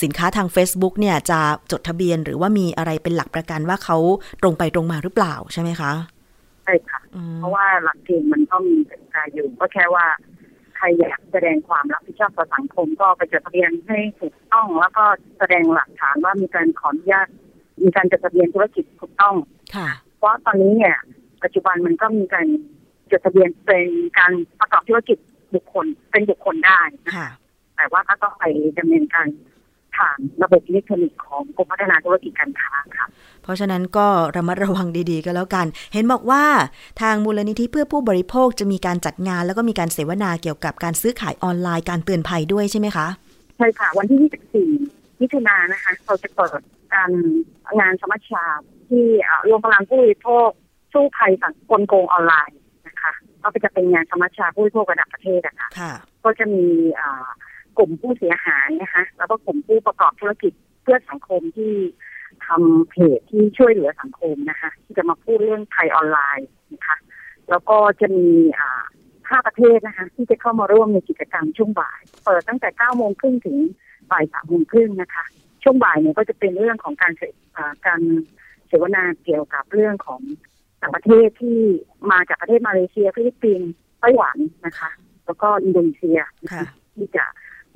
[0.04, 1.40] สินค้าทาง Facebook เนี่ยจะ
[1.72, 3.98] จดทะเบียนหรือว่ามีอะไรเป็นหลักประกันว่าเขา
[4.42, 5.92] ตรงไปตรงมาหรือเปล่าใช่ไหมคะ
[6.70, 7.02] ช่ค่ะ
[7.38, 10.06] เพราะว่าหลักเกณฑ์มันก็มีกติกาอยู่ก็แค่ว่า
[10.78, 15.04] ใครอยากแสดงความรับผิดชอบต่อสังคมก็ไปจดทะเบียนให้ถูกต้อง แล้วก็
[15.38, 17.28] แสดงหลักฐานว่ามีการขออนุญาต
[17.84, 19.36] มีการจดทะเบียนธุรกิจถูกต้อง
[19.76, 20.98] ค่ะ เพราะตอนนี้เนี่ย
[21.44, 22.48] ปัจจุบันมันก็มีการ
[23.12, 23.88] จดทะเบียนเป็น
[24.20, 25.18] การประกอบธุรกิจ
[25.56, 26.82] บุคคลเป็นบุคคลได้
[27.16, 27.28] ค่ะ
[27.76, 28.44] แต่ว่าก็ต้องไป
[28.80, 29.28] ดำเนินการ
[30.00, 33.08] ผ่านระบบอิเล็กทรอนิกส์ของกรมพัฒนาธุรกิจการค้าค่ะ
[33.44, 36.44] เพราะฉะนั้นก็ระมัดระวังดีๆ ก็แล้วกัน เห็นบอกว่า
[37.02, 43.08] ทางมูลนิธิเพื่อผู้บริโภคจะมีการจัดงาน แล้วก็มีการเสวนาเกี่ยวกับการซื้อขายออนไลน์การเตือนภัยด้วยใช่ไหมคะ
[43.58, 44.20] ใช่ค่ะ วันที่
[44.72, 46.50] 24มิถุนายนนะคะเราจะเปิด
[46.94, 47.12] การ
[47.80, 48.46] งานสมัชชา
[48.90, 49.06] ที่
[49.50, 50.50] รวมพลังผู้บริโภค
[50.94, 52.58] สู้ภัยสังกลโกงออนไลน์
[52.88, 55.70] นะคะ ก็จะเป็นงานสมัชชาผู้บริโภคระดับประเทศนะคะ
[56.24, 56.66] ก็จะมี
[57.80, 61.74] กลุ่มผู้เสียหายนะคะ แล้วก็กลุ่มผู้ประกอบธุรกิจเพื่อสังคมที่
[62.46, 66.98] ทำเพจที่ช่วยเหลือสังคมนะคะ ที่จะมาพูดเรื่องไทยออนไลน์นะคะ
[67.50, 68.28] แล้วก็จะมี
[68.60, 68.84] อ่า
[69.30, 73.58] ห้าประเทศนะคะ ที่จะเข้ามาร่วมในกิจกรรมช่วงบ่าย เปิดตั้งแต่เก้าโมงครึ่งถึง
[74.12, 75.26] บ่ายสามโมงครึ่งนะคะ
[75.64, 77.14] ช่วงบ่ายเนี่ยก็จะเป็นเรื่องของการ
[77.86, 78.02] การ
[78.68, 80.22] เสวนาเกี่ยวกับเรื่องของ
[80.82, 81.60] ต่างประเทศที่
[82.12, 84.90] มาจากประเทศมาเลเซียฟิลิปปินส์ไต้หวันนะคะ
[85.26, 86.20] แล้วก็อินโดนีเซีย
[86.96, 87.26] ที่จะ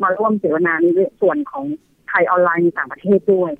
[0.01, 0.85] มาร่วมเสวนาใน
[1.21, 1.65] ส่วนของ
[2.07, 3.51] ภัยออนไลน์ในต่างประเทศด้วย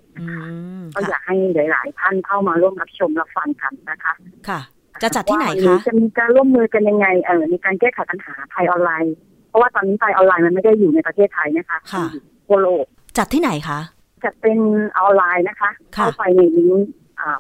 [0.96, 4.14] ก็อยากให้หลาย ๆ ท่านเข้ามาร่วมรับชมรับฟังกันนะคะ
[4.50, 4.60] ค่ะ
[5.02, 9.14] จะจัดที่ไหนคะจะมีการร่วมมือกันยังไงเออในการแก้ไขปัญหาภัยออนไลน์
[9.50, 12.06] เพราะว่าตอนนี้ภัยออนไลน์มันไม่ได้อยู่ในประเทศไทยนะคะค่ะ
[12.48, 12.84] ทั่วโลก
[13.18, 13.80] จัดที่ไหนคะ
[14.24, 14.60] จัดเป็น
[15.00, 16.90] ออนไลน์นะคะเข้าไปในลิงก์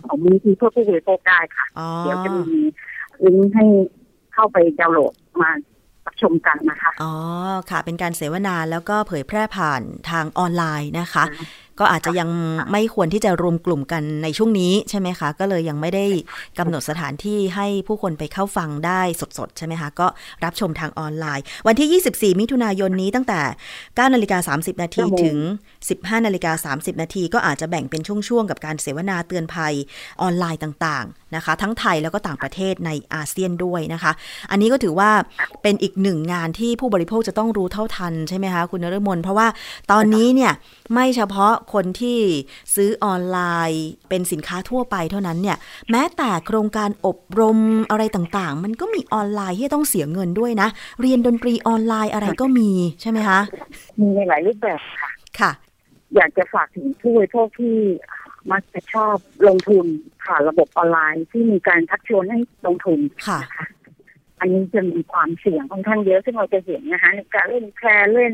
[0.06, 1.66] ของมูลที่เพื่อผู้บริโภคได้ค่ะ
[2.00, 2.44] เดี๋ยวจะมี
[3.26, 3.66] ลิงก์ให้
[4.34, 5.73] เข้าไปดาวน์โหลดมารับ
[6.24, 7.14] ชมกันนะคะ อ๋อ
[7.70, 11.24] ค่ะ เป็นการเสวนาแล้วก็เผยแพร่ผ่านทางออนไลน์นะคะ
[11.80, 12.30] ก็อาจจะยัง
[12.72, 16.06] ไม่ควรที่จะรวมกลุ่มกันในช่วงนี้ใช่ไหมคะ ก็เลยยังไม่ได้
[16.60, 19.02] กำหนดสถานที่ให้ผู้คนไปเข้าฟังได้
[19.38, 20.08] สดๆ ใช่ไหมคะ ก็
[20.44, 22.02] รับชมทางออนไลน์ วันที่
[22.34, 23.42] 24 มิถุนายนนี้ตั้งแต่
[23.76, 25.38] 9นาฬิกา30 นาทีถึง
[25.82, 29.74] 15นาฬิกา30 นาทีก็อาจจะแบ่งเป็นช่วงๆ กับการเสวนาเตือนภัย
[30.22, 34.12] ออนไลน์ต่างๆ นะคะ ทั้งไทยแล้วก็ต่างประเทศในอาเซียนด้วยนะคะ
[34.52, 35.10] อันนี้ก็ถือว่า
[35.63, 39.48] เป็นอีกหนึ่งงานที่ผู้บริโภคจะต้องรู้เท่าทันใช่ไหมคะคุณนฤมลเพราะว่า
[39.91, 40.54] ตอนนี้เนี่ย
[40.93, 42.19] ไม่เฉพาะคนที่
[42.76, 45.58] ซื้อออนไลน์เป็นสินค้าทั่วไปเท่านั้นเนี่ย
[45.91, 47.58] แม้แต่โครงการอบรม
[47.89, 50.69] อะไรต่างๆ มันก็มีออนไลน์ที่ต้องเสียเงินด้วยนะ
[51.02, 53.39] เรียนดนตรีออนไลน์อะไรก็มีใช่ไหมคะ
[54.00, 55.52] มีในหลายรูปแบบค่ะค่ะ
[56.15, 57.76] อยากจะฝากถึงผู้บริโภคที่
[58.52, 59.86] มักจะชอบลงทุน
[60.24, 63.68] ผ่านระบบออนไลน์ที่มีการทักชวนให้ลงทุนค่ะนะคะ
[64.40, 68.34] อันนี้จะมีความเสี่ยงค่อนข้างเยอะ ซึ่งเราจะเห็นนะคะในการเล่นแชร์เล่น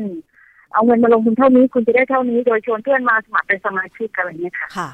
[0.72, 4.90] เอาเงินมาลงทุนเท่านี้คุณจะได้เท่านี้ โดยชวนเพื่อนมาสมัครเป็นสมาชิกอะไรเงี้ยค่ะค่ะ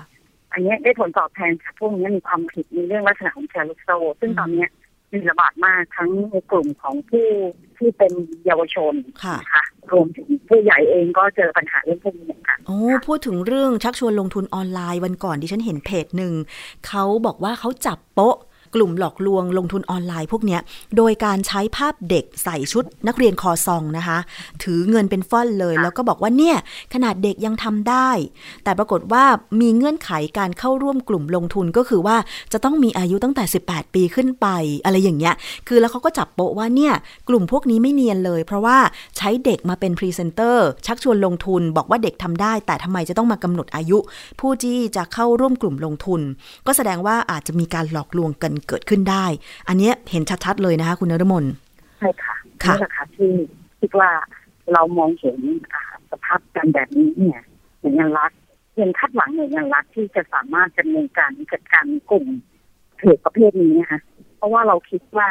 [0.53, 4.69] อันเนี้ยได้ผลตอบแทนจากพวกนี้มีความผิดในเรื่องลักษณะของแชร์ลูกโซ่ซึ่งตอนเนี้ย
[5.13, 7.29] มีระบาดมากทั้งในกลุ่มของผู้
[7.77, 8.13] ที่เป็น
[8.47, 16.33] เยาวชนค่ะนะคะรวมถึงผู้ใหญ่เองก็เจอปัญหาเรื่องพวกนี้เหมือนกันโอ้พูดถึงเรื่องชักชวนลงทุนออนไลน์วันก่อนดิฉันเห็นเพจหนึ่ง
[16.89, 18.37] เขาบอกว่าเขาจับโป๊ะ
[18.77, 20.61] กลุ่มหลอกลวงลงทุนออนไลน์พวกเนี้ย
[20.97, 24.19] โดยการใช้ภาพเด็กใส่ชุดนักเรียนคอซองนะคะ
[24.63, 26.57] ถือเงินเป็นฟ่อนเลย แล้วก็บอกว่าเนี่ย
[26.95, 28.11] ขนาดเด็กยังทำได้
[28.65, 29.25] แต่ปรากฏว่า
[29.61, 32.17] มีเงื่อนไขการเข้าร่วมกลุ่มลงทุนก็คือว่า
[32.53, 34.47] จะต้องมีอายุตั้งแต่ 18 ปีขึ้นไป
[34.85, 35.35] อะไรอย่างเงี้ย
[35.69, 36.95] คือแล้วเขาก็จับโป๊ะว่าเนี่ย
[37.29, 38.79] กลุ่มพวกนี้ไม่เนียนเลย เพราะว่า
[39.17, 43.99] ใช้เด็กมาเป็นพรีเซนเตอร์ชักชวนลงทุนบอกว่าเด็กทำได้ แต่ทำไมจะต้องมากำหนดอายุ
[44.41, 46.21] ผู้ที่จะเข้าร่วมกลุ่มลงทุน
[46.67, 49.25] ก็แสดงว่าอาจจะมีการหลอกลวงกันเกิดขึ้นได้
[49.69, 51.45] อันเนี้ยเห็นชัดๆเลยนะคะคุณนรมน
[51.99, 53.31] ใช่ค่ะค่ะนี่แหละค่ะที่
[53.81, 54.11] คิดว่า
[54.73, 55.39] เรามองเห็น
[55.73, 57.43] อ่าสภาพการแบบนี้เนี่ย
[57.81, 58.33] หน่วยงานรัฐ
[58.81, 62.27] ยังคาดหวังหน่วยงานรัฐที่จะสามารถดำเนินการจัดการกลุ่ม
[62.97, 64.01] เพจประเภทนี้นะคะ
[64.37, 65.29] เพราะว่าเราคิดว่า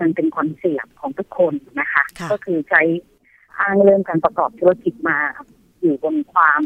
[0.00, 2.82] มันเป็นความเสี่ยงของทุกคนนะคะค่ะก็คือใช้
[3.58, 5.18] อ้างเรื่องการประกอบธุรกิจมา
[5.80, 6.60] อยู่บนความ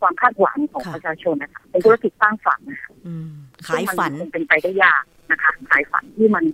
[0.00, 3.28] ความคาดหวังของประชาชนนะคะเป็นธุรกิจสร้างฝันนะคะอืม
[3.66, 6.44] ขายฝันซึ่งมัคงเป็นไปได้ยาก นะคะขายฝันที่มัน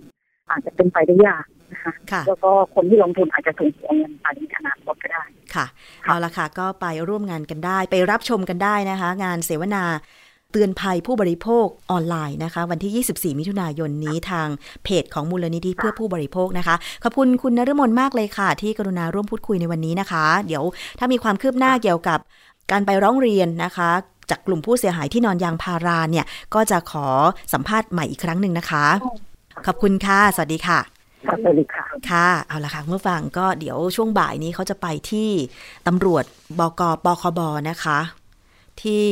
[0.49, 5.23] อาจจะเป็นไปได้ยากนะคะค่ะแล้วก็คนที่ลงทุนอาจจะสูญเสียเงินไปในอนาคตก็ได้
[5.55, 5.65] ค่ะ
[6.03, 9.83] ค่ะเอาละค่ะก็ไปร่วมงานกันได้ ไปรับชมกันได้นะคะ งานเสวนา
[10.51, 14.47] เตือนภัยผู้บริโภคออนไลน์นะคะ วันที่ 24 มิถุนายนนี้ทาง
[14.83, 20.63] เพจของมูลนิธิเพื่อผู้บริโภคนะคะ ขอบคุณคุณนฤมลมากเลยค่ะ ที่กรุณาร่วมพูดคุยในวันนี้นะคะ เดี๋ยว
[20.99, 22.19] ถ้ามีความคืบหน้าเกี่ยวกับ
[22.71, 23.89] การไปร้องเรียนนะคะ
[24.29, 27.07] จากกลุ่มผู้เสียหายที่นอนยางพาราเนี่ย ก็จะขอ
[27.53, 28.85] สัมภาษณ์ใหม่อีกครั้งหนึ่งนะคะ
[29.65, 30.79] ขอบคุณค่ะ สวัสดีค่ะ
[31.27, 35.29] ครับสวัสดีค่ะ ค่ะ เอาละค่ะเมื่อฟังก็เดี๋ยวช่วงบ่ายนี้เขาจะไปที่
[35.87, 36.23] ตำรวจ
[36.59, 37.99] บกปคบนะคะ
[38.81, 39.05] ที่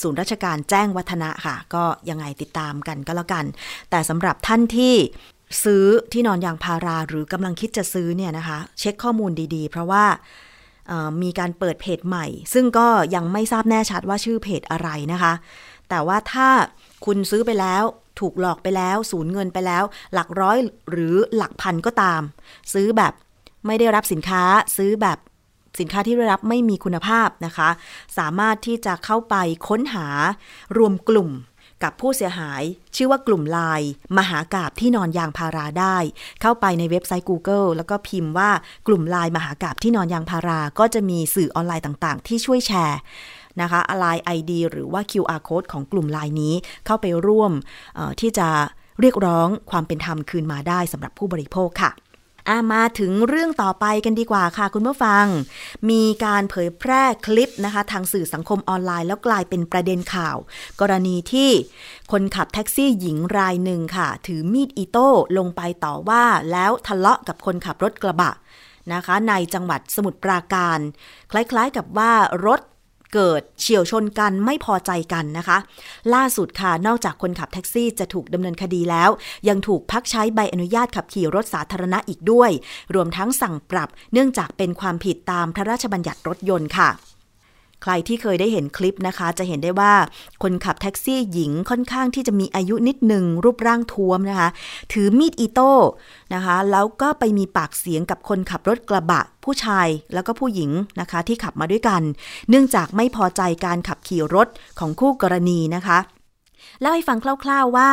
[0.00, 3.44] ศูนย์ราชการแจ้งวัฒนะค่ะ ก็ยังไงติดตามกันก็แล้วกัน
[3.90, 4.94] แต่สำหรับท่านที่
[5.64, 10.45] ซื้อที่นอนยางพาราหรือกำลังคิดจะซื้อเนี่ยนะคะ เช็คข้อมูลดีๆ เพราะว่าเอ่อ
[11.22, 15.32] มีการเปิดเพจใหม่ ซึ่งก็ยังไม่ทราบแน่ชัดว่าชื่อเพจอะไรนะคะ
[15.88, 16.48] แต่ว่าถ้า
[17.04, 17.82] คุณซื้อไปแล้ว
[18.20, 20.58] ถูกหลอกไปแล้วสูญเงินไปแล้ว หลักร้อย
[20.90, 22.22] หรือหลักพันก็ตาม
[22.72, 23.12] ซื้อแบบ
[23.66, 24.42] ไม่ได้รับสินค้า
[24.76, 25.18] ซื้อแบบ
[25.80, 27.68] สินค้าที่ได้รับไม่มีคุณภาพนะคะ
[28.18, 29.34] สามารถที่จะเข้าไป
[29.68, 30.06] ค้นหา
[30.78, 31.30] รวมกลุ่ม
[31.82, 32.62] กับผู้เสียหาย
[32.96, 35.96] ชื่อว่ากลุ่มไลน์มหากาบที่นอนยางพาราได้
[36.40, 38.50] เข้าไปในเว็บไซต์ Google แล้วก็พิมพ์ว่า
[38.86, 42.98] กลุ่มไลน์มหากาพย์ที่นอนยางพารา ก็จะมีสื่อออนไลน์ต่างๆ ที่ช่วยแชร์
[43.60, 46.54] นะคะไลน์ ID หรือว่า QR code ของกลุ่มไลน์นี้
[46.86, 47.52] เข้าไปร่วม
[48.20, 48.48] ที่จะ
[49.00, 51.90] เรียกร้องความเป็นธรรมคืนมาได้สำหรับผู้บริโภคค่ะ
[52.48, 55.26] อามาถึงเรื่องต่อไปกันดีกว่าค่ะคุณผู้ฟัง
[55.90, 60.36] มีการเผยแพร่คลิปนะคะ ทางสื่อสังคมออนไลน์แล้วกลายเป็นประเด็นข่าว
[60.80, 61.50] กรณีที่
[62.12, 68.32] คนขับแท็กซี่หญิงรายหนึ่งค่ะ ถือมีดอิโต้ลงไปต่อว่าแล้วทะเลาะกับคนขับรถกระบะ
[68.92, 70.78] นะคะ ในจังหวัดสมุทรปราการ
[71.30, 72.12] คล้ายๆกับว่า
[72.46, 72.60] รถ
[73.14, 75.58] เกิดเฉียวชนกันไม่พอใจกันนะคะ
[76.14, 79.10] ล่าสุดค่ะนอกจากคนขับแท็กซี่จะถูกดำเนินคดีแล้ว
[79.48, 82.50] ยังถูกพักใช้ใบอนุญาตขับขี่รถสาธารณะอีกด้วย
[82.94, 86.90] รวมทั้งสั่งปรับเนื่องจากเป็นความผิดตามพระราชบัญญัติรถยนต์ค่ะ
[87.82, 89.94] ใครที่เคยได้เห็นคลิปนะคะ จะเห็นได้ว่า
[90.42, 94.48] คนขับแท็กซี่หญิงค่อนข้างที่จะมีอายุนิดหนึ่งรูปร่างท้วมนะคะ
[94.92, 95.72] ถือมีดอิโต้
[96.34, 102.02] นะคะ แล้วก็ไปมีปากเสียงกับคนขับรถกระบะผู้ชายแล้วก็ผู้หญิงนะคะ ที่ขับมาด้วยกัน
[102.48, 105.98] เนื่องจากไม่พอใจการขับขี่รถของคู่กรณีนะคะ
[106.80, 107.90] เล่าให้ฟังคร่าว ๆว่า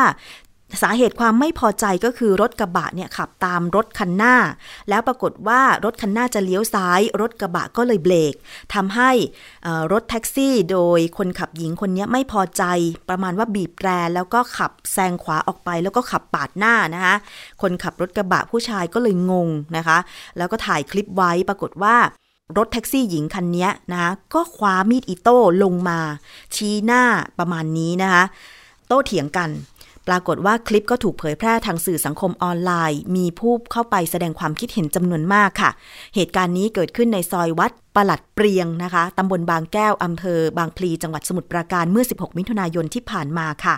[0.82, 4.34] สาเหตุความไม่พอใจก็คือรถกระบะเนี่ยขับตามรถคันหน้า
[4.88, 8.34] แล้วปรากฏว่ารถคันหน้าจะเลี้ยวซ้าย รถกระบะก็เลยเบรก
[8.74, 9.10] ทำให้
[9.92, 12.62] รถแท็กซี่โดยคนขับหญิงคนนี้ไม่พอใจ
[13.08, 17.14] ประมาณว่าบีบแตรแล้วก็ขับแซงขวาออกไป แล้วก็ขับปาดหน้านะคะ
[17.62, 19.98] คนขับรถกระบะผู้ชายก็เลยงงนะคะ
[20.36, 21.96] แล้วก็ถ่ายคลิปไว้ปรากฏว่า
[22.56, 25.98] รถแท็กซี่หญิงคันนี้นะคะก็คว้ามีดอิโต้ลงมา
[26.54, 27.02] ชี้หน้า
[27.38, 28.24] ประมาณนี้นะคะ
[28.88, 29.50] โต้เถียงกัน
[30.08, 35.70] ปรากฏว่าคลิปก็ถูกเผยแพร่ทางสื่อสังคมออนไลน์ มีผู้เข้าไปแสดงความคิดเห็นจำนวนมากค่ะ
[36.14, 43.74] เหตุการณ์นี้เกิดขึ้นในซอยวัดประหลัดเปรียงนะคะตำบลบางแก้วอำเภอ บางพลีจังหวัดสมุทรปราการเมื่อ 16 มิถุนายนที่ผ่านมาค่ะ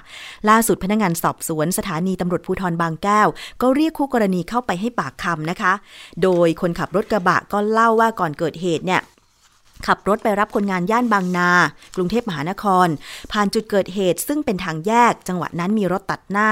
[0.48, 3.28] ล่าสุดพนักงานสอบสวนสถานีตำรวจภูธรบางแก้ว
[3.62, 5.72] ก็เรียกคู่กรณีเข้าไปให้ปากคำนะคะ
[6.22, 9.00] โดยคนขับรถกระบะก็เล่าว่าก่อนเกิดเหตุเนี่ย
[9.86, 11.50] ขับรถไปรับคนงานย่านบางนา
[11.96, 12.88] กรุงเทพมหานคร
[13.32, 16.48] ผ่านจุดเกิดเหตุ ซึ่งเป็นทางแยก จังหวะนั้นมีรถตัดหน้า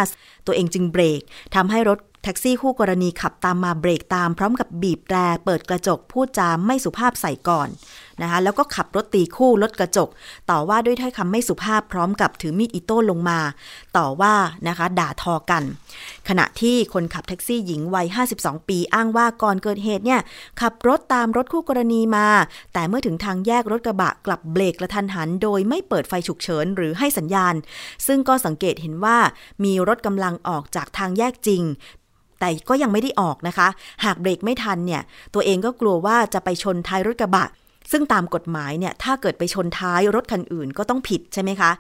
[0.47, 1.21] ตัวเองจึงเบรก
[1.55, 7.69] ทำให้รถแท็กซี่คู่กรณีขับตามมาเบรกตามพร้อมกับบีบแตรเปิดกระจกพูดจาไม่สุภาพใส่ก่อน
[8.23, 10.09] นะคะแล้วก็ขับรถตีคู่รถกระจก
[10.51, 13.39] ต่อว่าด้วยถ้อยคำไม่สุภาพพร้อมกับถือมีดอิโต้ลงมา
[13.97, 14.35] ต่อว่า
[14.69, 15.63] นะคะด่าทอกัน
[16.29, 18.07] ขณะที่คนขับแท็กซี่หญิงวัย
[18.39, 20.21] 52 ปีอ้างว่าก่อนเกิดเหตุเนี่ย
[20.61, 22.27] ขับรถตามรถคู่กรณีมา
[22.73, 27.55] แต่เมื่อถึงทางแยกรถกระบะกลับเบรกกระทันหัน โดยไม่เปิดไฟฉุกเฉินหรือให้สัญญาณ
[28.07, 29.19] ซึ่งก็สังเกตเห็นว่า
[29.65, 31.63] มีรถกำลังออกจากทางแยกจริง
[32.41, 33.69] แต่ก็ยังไม่ได้ออกนะคะ
[34.05, 35.03] หากเบรกไม่ทันเนี่ย
[35.35, 37.47] ตัวเองก็กลัวว่าจะไปชนท้ายรถกระบะ
[37.91, 41.73] ซึ่งตามกฎหมายเนี่ยถ้าเกิดไปชนท้ายรถคันอื่นก็ต้องผิดใช่ไหมคะ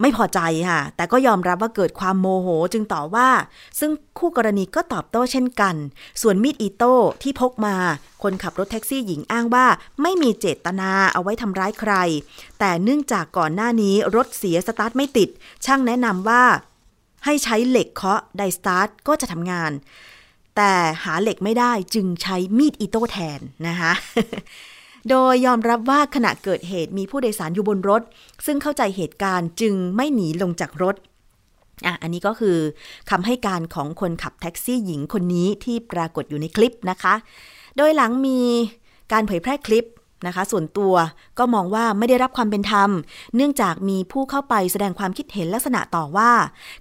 [0.00, 3.28] ไม่พอใจค่ะ แต่ก็ยอมรับว่าเกิดความโมโหจึงต่อว่า
[3.80, 5.74] ซึ่งคู่กรณีก็ตอบโต้เช่นกัน
[6.22, 7.76] ส่วนมีดอิโต้ที่พกมา
[8.22, 9.66] คนขับรถแท็กซี่หญิงอ้างว่า
[10.02, 11.92] ไม่มีเจตนาเอาไว้ทำร้ายใคร
[12.58, 15.28] แต่เนื่องจากก่อนหน้านี้รถเสียสตาร์ทไม่ติด
[15.64, 16.42] ช่างแนะนำว่า
[17.24, 19.72] ให้ใช้เหล็กเคาะไดสตาร์ทก็จะทำงาน
[20.56, 20.72] แต่
[21.04, 23.92] หาเหล็กไม่ได้จึงใช้มีดอิโต้แทนนะคะ
[25.10, 28.02] โดยยอมรับว่าขณะเกิดเหตุมีผู้โดยสารอยู่บนรถ
[28.46, 30.96] ซึ่งเข้าใจเหตุการณ์จึงไม่หนีลงจากรถ
[31.86, 32.56] อะอันนี้ก็คือ
[33.10, 37.14] คำให้การของคนขับแท็กซี่หญิงคนนี้ที่ปรากฏอยู่ในคลิปนะคะ
[37.76, 38.40] โดยหลังมี
[39.12, 39.86] การเผยแพร่คลิป
[40.26, 40.94] นะคะ ส่วนตัว
[41.38, 42.90] ก็มองว่าไม่ได้รับความเป็นธรรม
[43.36, 46.30] เนื่องจากมีผู้เข้าไปแสดงความคิดเห็นลักษณะต่อว่า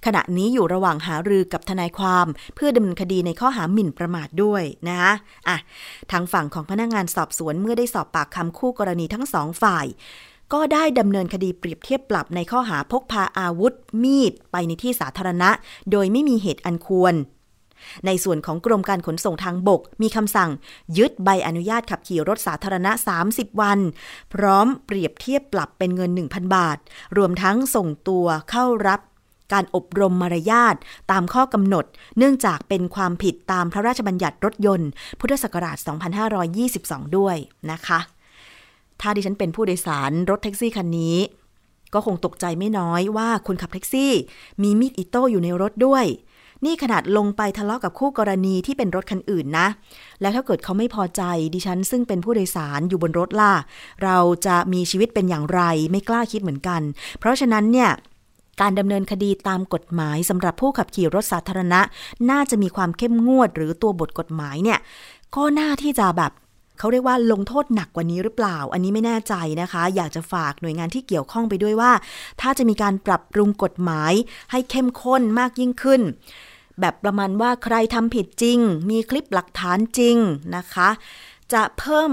[0.05, 5.13] ขณะนี้อยู่ระหว่างหารือกับทนายความ เพื่อดำเนินคดีในข้อหาหมิ่นประมาทด้วยนะคะ
[5.47, 5.57] อะ
[6.11, 9.85] ทางฝั่งของพนักงงานสอบสวนเมื่อได้สอบปากคำคู่กรณีทั้งสองฝ่าย
[10.53, 15.49] ก็ได้ดำเนินคดีเปรียบเทียบปรับในข้อหาพกพาอาวุธ มีด ไปในที่สาธารณะ
[15.91, 17.13] โดยไม่มีเหตุอันควร
[18.05, 20.49] ในส่วนของกรมการขนส่งทางบก มีคำสั่ง
[20.97, 22.91] ยึดใบอนุญาตขับขี่รถสาธารณะ
[23.27, 23.79] 30 วัน
[24.33, 26.77] พร้อมเปรียบเทียบปรับเป็นเงิน 1,000 บาท
[27.17, 28.99] รวมทั้งส่งตัวเข้ารับ
[29.53, 30.75] การอบรมมารยาท
[31.11, 31.85] ตามข้อกำหนด
[32.17, 35.77] เนื่องจากเป็นความผิดตามพระราชบัญญัติรถยนต์ พุทธศักราช
[36.47, 37.35] 2522 ด้วย
[37.71, 37.99] นะคะ
[39.01, 41.17] ถ้าดิฉันเป็นผู้โดยสารรถแท็กซี่คันนี้
[41.93, 44.11] ก็คงตกใจไม่น้อยว่าคนขับแท็กซี่
[44.61, 46.05] มีมีดอิโต้อยู่ในรถด้วย
[46.65, 49.67] นี่ขนาดลงไปทะเลาะกับคู่กรณีที่เป็นรถคันอื่นนะ
[50.21, 51.21] แล้วถ้าเกิดเขาไม่พอใจ
[51.53, 53.53] ดิฉัน ซึ่งเป็นผู้โดยสารอยู่บนรถล่ะ
[54.03, 56.81] เราจะมีชีวิตเป็นอย่างไรไม่กล้าคิดเหมือนกัน
[57.19, 57.89] เพราะฉะนั้นเนี่ย
[58.61, 61.81] การดำเนินคดีตามกฎหมายสำหรับผู้ขับขี่รถสาธารณะ
[62.29, 64.79] น่าจะมีความเข้มงวด หรือตัวบทกฎหมายเนี่ย
[65.35, 66.31] ก็น่าที่จะแบบ
[66.79, 71.91] เขาเรียกว่าลงโทษหนักกว่านี้หรือเปล่า อันนี้ไม่แน่ใจนะคะ อยากจะฝากหน่วยงานที่เกี่ยวข้องไปด้วยว่า
[72.41, 74.13] ถ้าจะมีการปรับปรุงกฎหมาย
[74.51, 76.01] ให้เข้มข้นมากยิ่งขึ้น
[76.79, 78.59] แบบประมาณว่าใครทำผิดจริง
[78.89, 80.17] มีคลิปหลักฐานจริง
[80.55, 80.89] นะคะ
[81.53, 82.11] จะเพิ่ม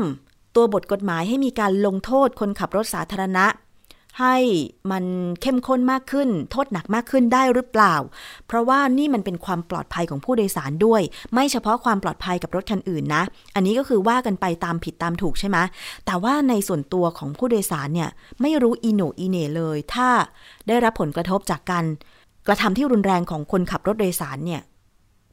[0.56, 3.46] ตัวบทกฎหมายให้มีการลงโทษคนขับรถสาธารณะ
[4.20, 4.36] ให้
[4.90, 5.04] มัน
[5.42, 7.94] เข้มข้นมากขึ้น โทษหนักมากขึ้นได้หรือเปล่า
[8.46, 13.22] เพราะว่านี่มันเป็นความปลอดภัยของผู้โดยสารด้วย ไม่เฉพาะความปลอดภัยกับรถคันอื่นนะ
[13.54, 15.58] อันนี้ก็คือว่ากันไปตามผิดตามถูกใช่ไหม
[16.06, 20.08] แต่ว่าในส่วนตัวของผู้โดยสารเนี่ยไม่รู้อีโนอีเน่เลย ถ้า
[20.68, 21.84] ได้รับผลกระทบจากการ
[22.46, 24.62] กระทำที่รุนแรงของคนขับรถโดยสารเนี่ย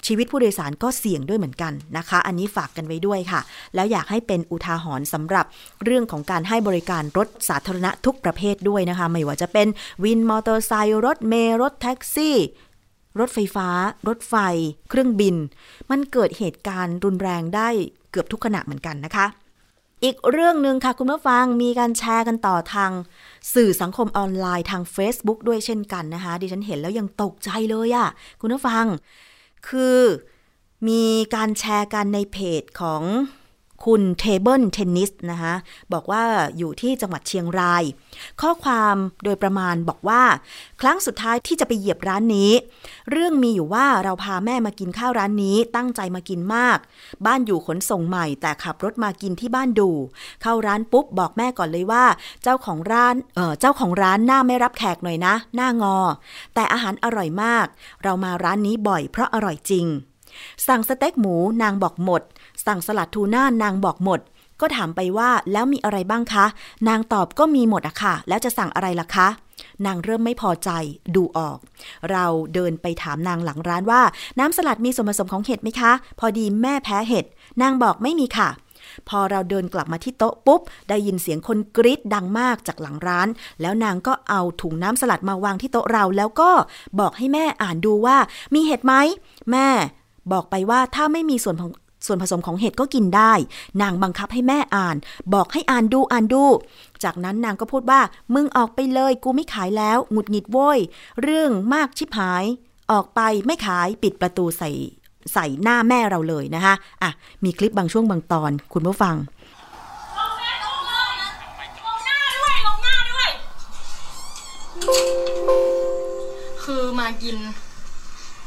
[0.07, 3.41] ชีวิตผู้โดยสารก็เสี่ยงด้วยเหมือนกันนะคะ อันนี้ฝากกันไว้ด้วยค่ะ
[3.75, 5.45] แล้วอยากให้เป็นอุทาหรณ์สำหรับ
[5.83, 9.67] เรื่องของการให้บริการรถสาธารณะทุกประเภทด้วยนะคะ ไม่ว่าจะเป็น
[10.03, 12.37] วินมอเตอร์ไซค์รถเมล์รถแท็กซี่
[13.19, 13.69] รถไฟฟ้า
[14.07, 14.35] รถไฟ
[14.89, 15.35] เครื่องบิน
[15.89, 17.69] มันเกิดเหตุการณ์รุนแรงได้
[18.11, 19.25] เกือบทุกขณะเหมือนกันนะคะ
[20.03, 22.91] อีกเรื่องหนึ่งค่ะคุณผู้ฟังมีการแชร์กันต่อทาง
[23.53, 28.09] สื่อสังคมออนไลน์ทาง Facebook ด้วยเช่นกันนะคะ ดิฉันเห็นแล้วยังตกใจเลยอะ
[28.41, 28.85] คุณผู้ฟัง
[29.67, 29.99] คือ
[30.87, 31.03] มี
[31.35, 33.03] การแชร์กันในเพจของ
[33.85, 35.53] คุณเทเบิลเทนนิสนะคะ
[35.93, 36.23] บอกว่า
[36.57, 37.83] อยู่ที่จังหวัดเชียงราย
[38.41, 40.23] ข้อความโดยประมาณบอกว่า
[40.81, 42.51] ครั้งสุดท้ายที่จะไปเหยียบร้านนี้
[43.11, 46.77] เรื่องมีอยู่ว่าเราพาแม่มากินข้าวร้านนี้ตั้งใจมากินมาก
[47.25, 49.89] บ้านอยู่ขนส่งใหม่ แต่ขับรถมากินที่บ้านดู
[50.41, 52.05] เข้าร้านปุ๊บบอกแม่ก่อนเลยว่า
[52.43, 55.97] เจ้าของร้านเออเจ้าของร้านหน้าไม่รับแขกหน่อยนะ หน้างอ
[56.55, 57.65] แต่อาหารอร่อยมาก
[58.03, 59.87] เรามาร้านนี้บ่อยเพราะอร่อยจริง
[60.67, 62.21] สั่งสเต็กหมูนางบอกหมด
[62.69, 64.19] สั่งสลัดทูน่านางบอกหมด
[64.61, 66.45] ก็ถามไปว่าแล้วมีอะไรบ้างคะ
[66.87, 69.27] นางตอบก็มีหมดอะค่ะ แล้วจะสั่งอะไรล่ะคะ
[69.85, 70.69] นางเริ่มไม่พอใจ
[71.15, 71.57] ดูออก
[72.11, 74.01] เราเดินไปถามนางหลังร้านว่า
[74.39, 77.25] น้ำสลัดมีส่วนผสมของเห็ดไหมคะ พอดีแม่แพ้เห็ด
[77.61, 78.49] นางบอกไม่มีค่ะ
[79.09, 83.27] พอเราเดินกลับมาที่โต๊ะปุ๊บ ได้ยินเสียงคนกรีดดังมากจากหลังร้าน
[83.61, 86.51] แล้วนางก็เอาถุงน้ำสลัดมาวางที่โต๊ะเรา แล้วก็
[86.99, 88.17] บอกให้แม่อ่านดูว่า
[88.53, 88.93] มีเห็ดไหม
[89.51, 89.67] แม่
[90.31, 91.55] บอกไปว่าถ้าไม่มีส่วน
[92.05, 93.33] ส่วนผสมของเห็ดก็กินได้
[93.81, 94.95] นางบังคับให้แม่อ่าน
[95.33, 96.45] บอกให้อ่านดูอ่านดู
[97.03, 98.01] จากนั้นนางก็พูดว่า
[98.33, 100.79] มึงออกไปเลยกูไม่ขายแล้วหงุดหงิดโว้ย
[101.21, 102.43] เรื่องมากชิบหาย
[102.91, 104.69] ออกไปไม่ขายปิดประตูใส่
[105.33, 107.11] ใส่หน้าแม่เราเลยนะคะอะ
[107.43, 109.15] มีคลิปบางช่วงบางตอน คุณผู้ฟัง
[110.17, 110.51] ลงหน้า
[112.39, 113.29] ด้วยลงหน้าด้วย
[116.63, 117.37] คือมากิน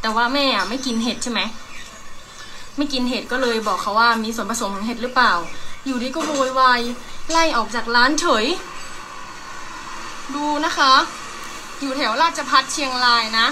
[0.00, 1.40] แต่ว่าแม่อะไม่กินเห็ดใช่ไหม
[2.76, 5.32] ไม่กินเห็ดก็เลยบอกเขาว่ามีส่วนผสมของเห็ดหรือเปล่า
[5.86, 6.80] อยู่ดีก็โวยวาย
[7.30, 8.46] ไล่ออกจากร้านเฉย
[10.34, 10.92] ดูนะคะ
[11.80, 13.46] อยู่แถวราชพัฒเชียงรายนะ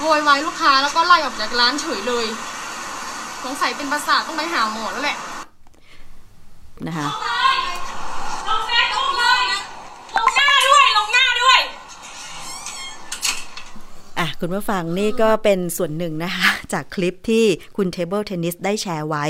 [0.00, 2.26] โวยวายลูกค้าแล้วก็ไล่ออกจากร้านเฉยเลย
[3.44, 5.18] สงสัยเป็นประสาทต้องไปหาหมอแล้วแหละ
[6.86, 7.06] นะคะ
[8.48, 9.42] ลงเฟซบุ๊กเลย
[10.16, 11.58] ลงหน้าด้วย ลงหน้าด้วย
[14.18, 17.44] อะคุณผู้ฟังนี่ก็เป็นส่วนหนึ่งนะคะ จากคลิปที่
[17.76, 19.24] คุณเทเบิลเทนนิสได้แชร์ไว้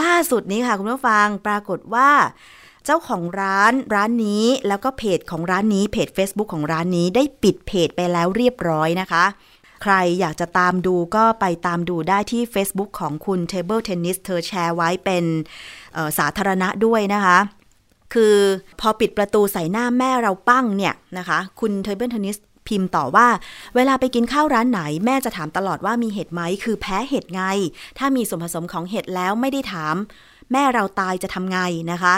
[0.00, 2.10] ล่าสุดนี้ค่ะ คุณผู้ฟังปรากฏว่า
[2.84, 9.24] เจ้าของร้านร้านนี้แล้วก็เพจของร้านนี้เพจ Facebook ของร้านนี้ได้ปิดเพจไปแล้วเรียบร้อยนะคะ
[9.82, 15.24] ใครอยากจะตามดูก็ไปตามดูได้ที่ Facebook ของคุณ Table Tennis เธอแชร์ไว้เป็น
[16.18, 17.38] สาธารณะด้วยนะคะ
[18.14, 18.36] คือ
[18.80, 22.36] พอปิดประตูใส่หน้าแม่เราปั้งเนี่ยนะคะ คุณเทเบิลเทนนิส
[22.68, 23.28] พิมพ์ต่อว่า
[23.74, 27.42] เวลาไปกินข้าวร้านไหน แม่จะถามตลอดว่ามีเห็ดไหม คือแพ้เห็ดไง
[27.98, 29.94] ถ้ามีส่วนผสมของเห็ดแล้วไม่ได้ถาม
[30.52, 31.58] แม่เราตายจะทำไง
[31.90, 32.14] นะคะ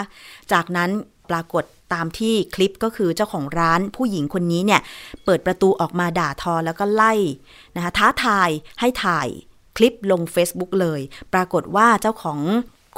[0.51, 0.89] จากนั้น
[1.29, 4.81] ปรากฏตามที่คลิปก็คือเจ้าของร้านผู้หญิงคนนี้เนี่ย
[5.25, 7.13] เปิดประตูออกมาด่าทอแล้วก็ไล่
[7.75, 9.27] นะคะท้าทายให้ถ่าย
[9.77, 11.01] คลิปลง Facebook เลย
[11.33, 12.39] ปรากฏว่าเจ้าของ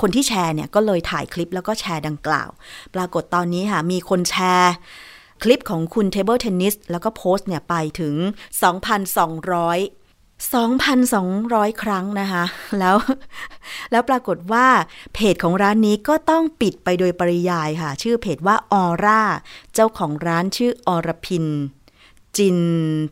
[0.01, 2.49] คนที่แชร์เนี่ยก็เลยถ่ายคลิปแล้วก็แชร์ดังกล่าว
[2.95, 4.73] ปรากฏตอนนี้ค่ะมีคนแชร์
[5.45, 8.15] คลิปของคุณ Table Tennis แล้วก็โพสต์เนี่ยไปถึง
[8.95, 12.43] 2,200 2,200 ครั้งนะคะ
[12.79, 12.95] แล้ว
[13.91, 14.67] แล้วปรากฏว่า
[15.13, 19.21] เพจของร้านนี้ก็ต้องปิดไปโดยปริยายค่ะ ชื่อเพจว่าออร่า
[19.73, 21.45] เจ้าของร้านชื่ออรพิน
[22.37, 22.59] จิน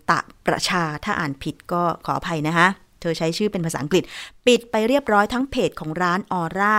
[0.09, 2.67] ตะประชา ถ้าอ่านผิดก็ขออภัยนะคะ
[2.99, 4.03] เธอใช้ชื่อเป็นภาษาอังกฤษ
[4.47, 6.77] ปิดไปเรียบร้อยทั้งเพจของร้านออร่า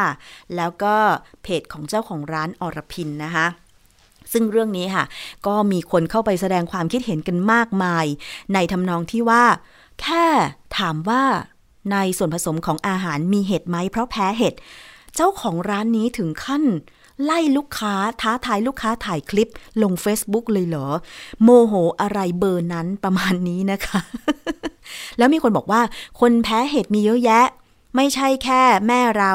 [0.56, 0.96] แล้วก็
[1.42, 3.46] เพจของเจ้าของร้านอรพินนะคะ
[4.34, 5.04] ซึ่งเรื่องนี้ค่ะ
[5.46, 8.06] ก็มีคนเข้าไปแสดงความคิดเห็นกันมากมาย
[8.54, 9.44] ในทำนองที่ว่า
[10.00, 10.26] แค่
[10.78, 11.22] ถามว่า
[11.92, 14.54] ในส่วนผสมของอาหารมีเห็ดไหมเพราะแพ้เห็ด
[15.14, 16.64] เจ้าของร้านนี้ถึงขั้น
[17.24, 19.50] ไล่ลูกค้าท้าทายลูกค้าถ่ายคลิป
[19.82, 20.86] ลง Facebook เลยเหรอ
[21.42, 24.00] โมโหอะไรเบอร์นั้นประมาณนี้นะคะ
[25.18, 25.80] แล้วมีคนบอกว่า
[26.20, 27.44] คนแพ้เห็ดมีเยอะแยะ
[27.96, 29.34] ไม่ใช่แค่แม่เรา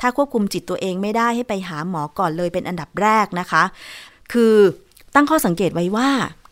[0.00, 3.62] ถ้าควบคุมจิตตัวเองไม่ได้ให้ไปหาหมอก่อนเลยเป็นอันดับแรกนะคะ
[4.32, 4.56] คือ
[5.14, 6.10] ตั้งข้อสังเกตไว้ว่า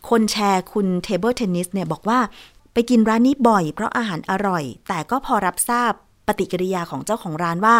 [0.09, 2.19] คนแชร์คุณ Table Tennis เนี่ยบอกว่า
[2.73, 5.91] ไปกินร้านนี้บ่อย เพราะอาหารอร่อย แต่ก็พอรับทราบ
[6.27, 7.77] ปฏิกิริยาของเจ้าของร้านว่า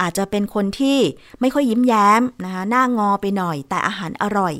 [0.00, 0.98] อาจจะเป็นคนที่
[1.40, 4.54] ไม่ค่อยยิ้มแย้มนะคะหน้างอไปหน่อย แต่อาหารอร่อย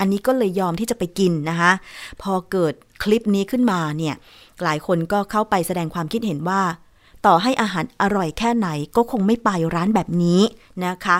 [0.00, 1.72] อันนี้ก็เลยยอมที่จะไปกินนะคะ
[2.22, 4.14] พอเกิดคลิปนี้ขึ้นมาเนี่ย
[4.62, 6.62] หลายคนก็เข้าไปแสดงความคิดเห็นว่า
[7.26, 10.40] ต่อให้อาหารอร่อยแค่ไหนก็คงไม่ไปร้านแบบนี้
[10.86, 11.18] นะคะ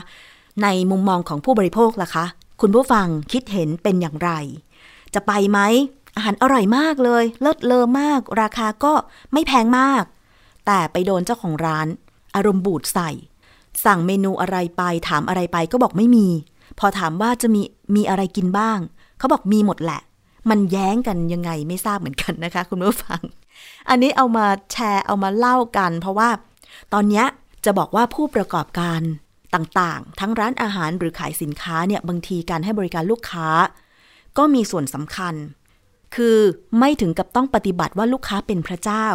[0.62, 2.24] ในมุมมองของผู้บริโภคล่ะคะ
[2.60, 4.30] คุณผู้ฟังคิดเห็นเป็นอย่างไร
[5.14, 5.58] จะไปไหม
[6.16, 8.92] อาหารอร่อยมากเลย เลิศเลอมาก ราคาก็
[9.32, 10.04] ไม่แพงมาก
[10.66, 11.86] แต่ไปโดนเจ้าของร้าน
[12.34, 13.10] อารมณ์บูดใส่
[13.84, 16.28] สั่งเมนูอะไรไปถามอะไรไปก็บอกไม่มี
[16.78, 17.62] พอถามว่าจะมี
[17.96, 18.78] มีอะไรกินบ้าง
[19.18, 20.00] เขาบอกมีหมดแหละ
[20.50, 23.20] มันแย้งกันยังไงไม่ทราบเหมือนกันนะคะ คุณผู้ฟัง
[23.88, 26.28] อันนี้เอามาแชร์เอามาเล่ากัน เพราะว่า
[26.92, 27.24] ตอนนี้
[27.64, 29.00] จะบอกว่าผู้ประกอบการ
[29.54, 33.48] ต่างๆ ทั้งร้านอาหารหรือขายสินค้าเนี่ยบางทีการให้บริการลูกค้า
[34.38, 35.34] ก็มีส่วนสำคัญ
[36.14, 36.38] คือ
[36.78, 39.06] ไม่ถึงกับต้องปฏิบัติว่าลูกค้าเป็นพระเจ้า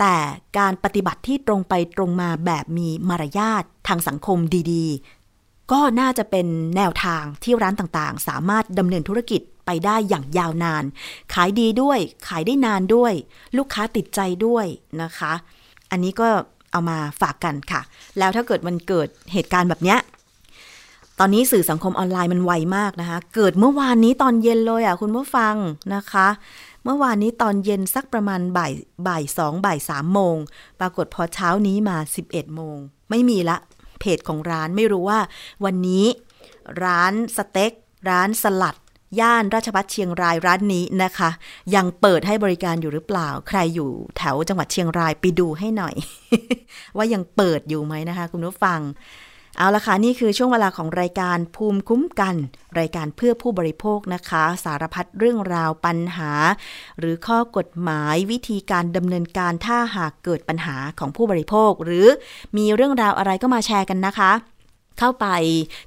[0.00, 0.16] แต่
[0.58, 4.38] การปฏิบัติที่ตรงไปตรงมาแบบมีมารยาททางสังคม
[4.72, 10.84] ดีๆ ก็น่าจะเป็นแนวทางที่ร้านต่างๆ สามารถดำเนินธุรกิจไปได้อย่างยาวนาน
[11.34, 13.12] ขายดีด้วย ขายได้นานด้วย
[13.56, 14.66] ลูกค้าติดใจด้วย
[15.02, 15.32] นะคะ
[15.90, 16.28] อันนี้ก็
[16.72, 17.80] เอามาฝากกันค่ะ
[18.18, 19.98] แล้วถ้าเกิดมันเกิดเหตุการณ์แบบเนี้ย
[21.18, 25.54] ตอนนี้สื่อสังคมออนไลน์มันไวมากนะคะ เกิดเมื่อวานนี้ตอนเย็นเลยอะคุณผู้ฟัง
[25.94, 26.28] นะคะ
[26.84, 28.72] เมื่อวานนี้ตอนเย็นสักประมาณบ่าย
[29.08, 30.36] บ่ายสองบ่ายสามโมง
[30.80, 31.96] ปรากฏพอเช้านี้มา
[32.26, 32.76] 11 โมง
[33.10, 33.56] ไม่มีละ
[34.00, 35.20] เพจของร้านไม่รู้ว่า
[35.64, 36.04] วันนี้
[36.84, 37.72] ร้านสเต็ก
[38.08, 38.76] ร้านสลัด
[39.20, 41.30] ย่านราชพัฒเชียงรายร้านนี้นะคะ
[41.74, 45.94] ยังเปิดให้บริการอยู่หรือเปล่า ใครอยู่แถวจังหวัดเชียงรายไปดูให้หน่อย
[46.96, 48.80] ว่ายังเปิดอยู่ไหมนะคะ คุณผู้ฟัง
[49.58, 52.34] เอาละค่ะ นี่คือช่วงเวลาของรายการภูมิคุ้มกัน
[52.78, 56.32] รายการเพื่อผู้บริโภคนะคะ สารพัดเรื่องราวปัญหา
[56.98, 62.06] หรือข้อกฎหมายวิธีการดำเนินการถ้าหากเกิดปัญหาของผู้บริโภค หรือ
[62.56, 64.32] มีเรื่องราวอะไรก็มาแชร์กันนะคะ
[64.98, 65.26] เข้าไป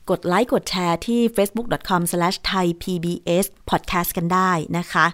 [0.10, 5.08] กดไลค์กดแชร์ที่ facebook.com/thaipbspodcast กันได้นะคะ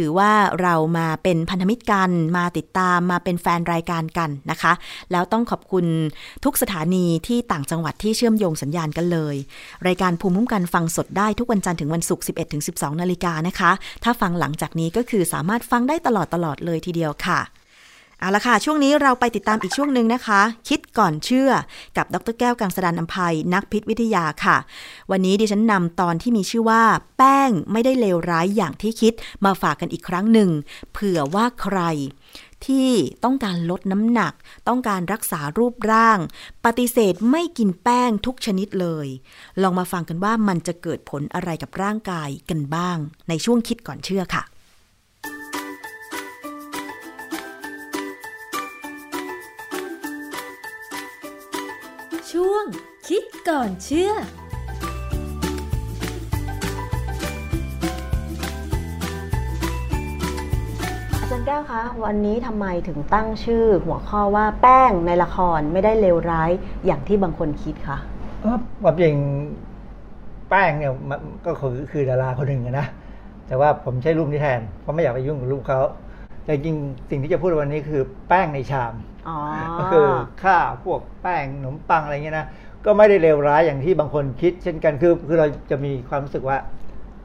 [0.00, 4.72] ถือว่าเรามาเป็นพันธมิตรกันมาติดตามมาเป็นแฟนรายการกันนะคะ
[5.12, 5.84] แล้วต้องขอบคุณ
[6.44, 9.36] ทุกสถานีที่ต่างจังหวัดที่เชื่อมโยงสัญญาณกันเลย
[9.86, 12.24] รายการภูมิคุ้มกันฟังสดได้ทุกวันจันทร์ถึงวันศุกร์
[12.62, 13.70] 11-12 นาฬิกานะคะ
[14.04, 17.40] ถ้าฟังหลังจากนี้ก็คือสามารถฟังได้ตลอดตลอดเลยทีเดียวค่ะ
[18.24, 21.50] เอาละค่ะ ช่วงนี้เราไปติดตามอีกช่วงหนึ่งนะคะ คิดก่อนเชื่อ
[21.96, 24.56] กับดรแก้วกังสดานอภัยนักพิษวิทยาค่ะ
[25.10, 26.82] วันนี้ดิฉันนำตอนที่มีชื่อว่า
[27.16, 29.12] แป้งไม่ได้เลวร้ายอย่างที่คิด
[29.44, 30.50] มาฝากกันอีกครั้งหนึ่ง
[30.92, 31.78] เผื่อว่าใคร
[32.66, 32.90] ที่
[33.24, 34.32] ต้องการลดน้ำหนัก
[34.68, 36.18] ต้องการรักษารูปร่าง
[36.64, 39.06] ปฏิเสธไม่กินแป้งทุกชนิดเลย
[39.62, 42.96] ลองมาฟังกันว่ามันจะเกิดผลอะไรกับร่างกายกันบ้าง
[43.28, 44.44] ในช่วงคิดก่อนเชื่อค่ะ
[52.40, 52.64] ช่วง
[53.08, 54.12] คิดก่อนเชื่อ
[61.20, 66.50] อาจารย์แก้วคะวันนี้ทำไมถึงตั้งชื่อหัวข้อว่าแป้งในละครไม่ได้เลวร้าย
[66.86, 67.98] อย่างที่บางคนคิดคะ
[68.40, 69.16] เออความจริง
[70.50, 72.86] แป้งเนี่ยมันก็คือคือดาราคนหนึ่งอะนะ
[73.46, 75.80] แต่ว่าผมใช้รูปนี้แทนเพราะไม่อยากไปยุ่งกับรูปเขา
[76.44, 79.13] แต่จริงๆสิ่งที่จะพูดวันนี้คือแป้งในชามอ๋อ
[79.78, 80.06] ก็คือ
[80.44, 82.46] ข้าวพวกแป้งขนมปังอะไรเงี้ยนะ
[82.84, 86.56] ก็ไม่ได้เลวร้ายอย่างที่บางคนคิด เช่นกันคือคือเราจะมีความรู้สึกว่า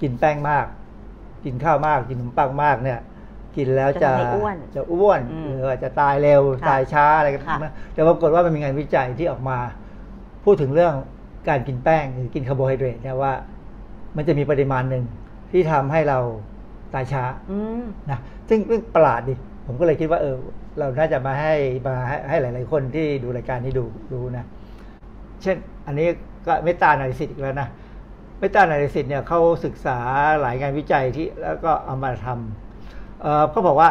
[0.01, 0.65] กินแป้งมาก
[1.45, 2.99] กินข้าวมาก กินขนมปังมากเนี่ย
[3.55, 9.57] กินแล้วจะจะทำให้อ้วนจะอ้วนอืมหรือว่าจะตายเร็วค่ะตายช้าอะไรกันค่ะแต่ปรากฏว่ามันมีงานวิจัยที่ออกมา
[10.43, 10.93] พูดถึงเรื่อง
[11.49, 13.33] การกินแป้งหรือกินคาร์โบไฮเดรตเนี่ยว่า
[14.15, 15.03] มันจะมีปริมาณหนึ่ง
[15.51, 16.19] ที่ทำให้เรา
[16.93, 18.19] ตายช้าอืมนะ
[18.49, 19.35] ซึ่งซึ่งประหลาดดิ
[19.71, 20.35] ผมก็เลยคิดว่าเออ
[20.79, 21.53] เราน่าจะมาให้
[21.87, 24.45] มาให้ให้หลาย ๆ คนที่ดูรายการนี้ดูรู้นะ
[25.41, 25.57] เช่น
[25.87, 26.07] อันนี้
[26.47, 27.67] ก็ meta-analysis อีกแล้วนะ
[28.39, 29.97] meta-analysis เนี่ยเขาศึกษา
[30.41, 33.89] หลายงานวิจัยที่แล้วก็เอามาทำเอ่อเขาบอกว่า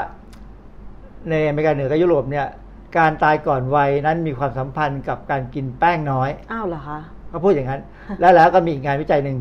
[1.31, 2.47] ในอเมริกาเหนือกับยุโรปเนี่ย
[2.99, 6.99] การตายก่อนวัยนั้นมีความสัมพันธ์กับการกินแป้งน้อยอ้าวเหรอคะ
[7.29, 7.81] เขาพูดอย่างนั้น
[8.20, 9.39] แล้วแล้วก็มีอีกงานวิจัยหนึ่ง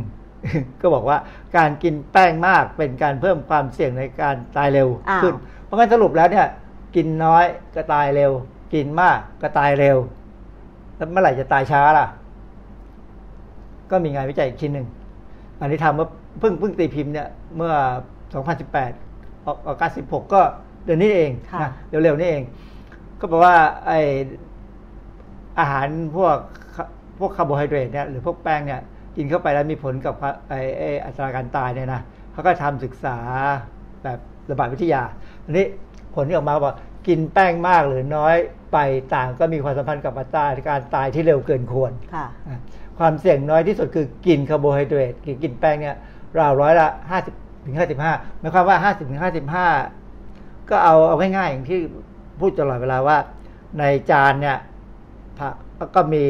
[0.81, 1.17] ก็บอกว่า
[1.57, 5.35] การกินแป้งมากเป็นการเพิ่มความเสี่ยงในการตายเร็วอ้าวขึ้น
[5.67, 6.47] เพราะงั้นสรุปแล้วเนี่ย
[6.95, 7.45] กินน้อย
[7.75, 8.31] ก็ตายเร็ว
[8.73, 9.97] กินมากก็ตายเร็ว
[10.95, 12.07] แล้วเมื่อไหร่จะตายช้าล่ะ
[13.91, 14.87] ก็มีงานวิจัยอีกชิ้นหนึ่ง
[15.59, 16.07] อันนี้ทำเมื่อ
[16.39, 17.73] เพิ่งเพิ่งตีพิมพ์เนี่ยเมื่อ
[18.61, 20.41] 2018ออกออกา16 ก็
[20.85, 21.71] เดือนนี้เองค่ะนะ
[22.03, 22.43] เร็วๆนี่เอง
[23.19, 23.55] ก็แปลว่า
[23.87, 23.91] ไอ
[25.59, 26.37] อาหารพวก
[27.19, 28.81] พวกคาร์โบไฮเดรตเนี่ยหรือพวกแป้งเนี่ย
[29.15, 30.13] กินเข้าไปแล้วมีผลกับ
[30.49, 32.01] ไอไออัตราการตายเนี่ยนะ
[32.31, 33.17] เขาก็ทำศึกษา
[34.03, 34.19] แบบ
[34.51, 35.01] ระบาดวิทยา
[35.45, 35.65] อันนี้
[36.13, 36.73] ผลที่ออกมาบอก
[37.07, 38.35] กินแป้งมากหรือน้อย
[38.73, 38.77] ไป
[39.15, 42.59] ต่างก็มีความสัมพันธ์กับอัตราการตายที่เร็วเกินควรค่ะอะ
[42.99, 45.97] ความเสี่ยงน้อยที่สุดคือกินคาร์โบไฮเดรตกินกินแป้งเนี่ย
[46.39, 47.33] ราวร้อยละห้าสิบ
[47.65, 49.67] ถึงห้าสิบห้าหมายความว่าห้าสิบถึงห้าสิบห้า
[50.69, 51.79] ก็เอาเอาง่ายๆอย่างที่
[52.39, 53.17] พูดตลอดเวลาว่า
[53.79, 54.57] ในจานเนี่ย
[55.39, 56.23] ผักก็มี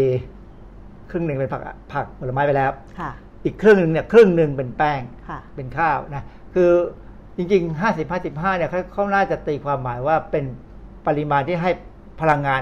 [1.11, 1.61] ครึ่งหนึ่งเป็นผัก
[1.93, 3.11] ผักผลไม้ไปแล้วค่ะ
[3.45, 6.23] อีกครึ่งหนึ่งเนี่ยครึ่งหนึ่งเป็นแป้งค่ะเป็นข้าวนะ
[6.55, 6.71] คือ
[7.37, 10.45] จริงๆ 50 55เนี่ยเขาเขาน่าจะตีความหมายว่าเป็น
[11.07, 11.71] ปริมาณที่ให้
[12.21, 12.61] พลังงาน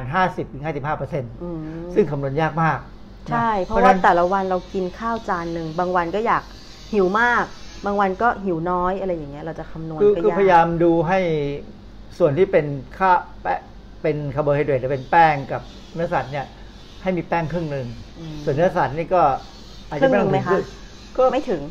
[0.49, 1.59] 50-55เปอร์เซ็นต์อืม
[1.93, 2.79] ซึ่งคำนวณยากมาก
[3.27, 6.43] นใช่ เพราะว่าฉแต่ละวันเรากินข้าวจานหนึ่ง บางวันก็อยาก
[6.93, 7.45] หิวมาก
[7.85, 11.19] บางวันก็หิวน้อยอะไรอย่างเงี้ยเราจะคำนวณคือก็คือยากพยายามดูให้
[12.17, 12.65] ส่วนที่เป็น
[12.97, 13.59] ข้าวแปะ
[14.01, 15.61] เป็นคาร์โบไฮเดรตหรือเป็นแป้งกับ
[15.93, 16.45] เนื้อสัตว์เนี่ย
[17.01, 17.87] ให้มีแป้งครึ่งหนึ่ง
[18.19, 19.21] อืมส่วนเนื้อสัตว์นี่ก็
[19.89, 20.59] อาจจะไม่ต้องครึ่งหนึ่งไหมถึงคะ
[21.17, 21.61] ก็ไม่ถึง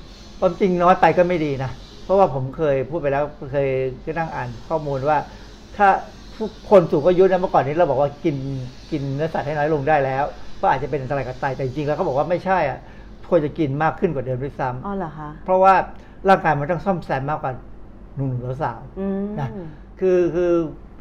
[0.40, 1.70] ความจริงน้อยไปก็ไม่ดีนะ
[2.04, 3.68] เพราะว่าผมเคยพูดไปแล้วเคย
[4.04, 5.18] ก็นั่งอ่านข้อมูลว่า
[5.76, 5.88] ถ้า
[6.34, 8.36] ผู้คนสูงอายุนะเมื่อก่อนนี้เราบอกว่ากิน
[8.90, 10.24] กินเนื้อสัตว์ให้น้อยลงได้แล้ว
[10.60, 12.78] ก็อาจจะเป็นอันตรายกับไตแต่จริงๆแล้วเขาบอกว่าไม่ใช่อะ
[13.30, 15.74] ควรจะกินมากขึ้นกว่าเดิมด้วยซ้อ๋อเหรอคะำเพราะว่า
[16.28, 17.52] ร่างกายมันต้องซ่อมแซมมากกว่า
[18.16, 19.48] หนุ่มๆสาวๆอืมนะ
[20.00, 20.50] คือคือ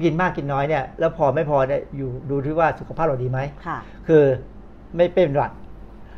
[0.04, 3.78] กินมากกินน้อยเนี่ย แล้วพอไม่พอเนี่ยอยู่ดูที่ว่าสุขภาพเราดีไหมค่ะ
[4.08, 4.24] คือ
[4.98, 5.52] ไม่เป็นหวัด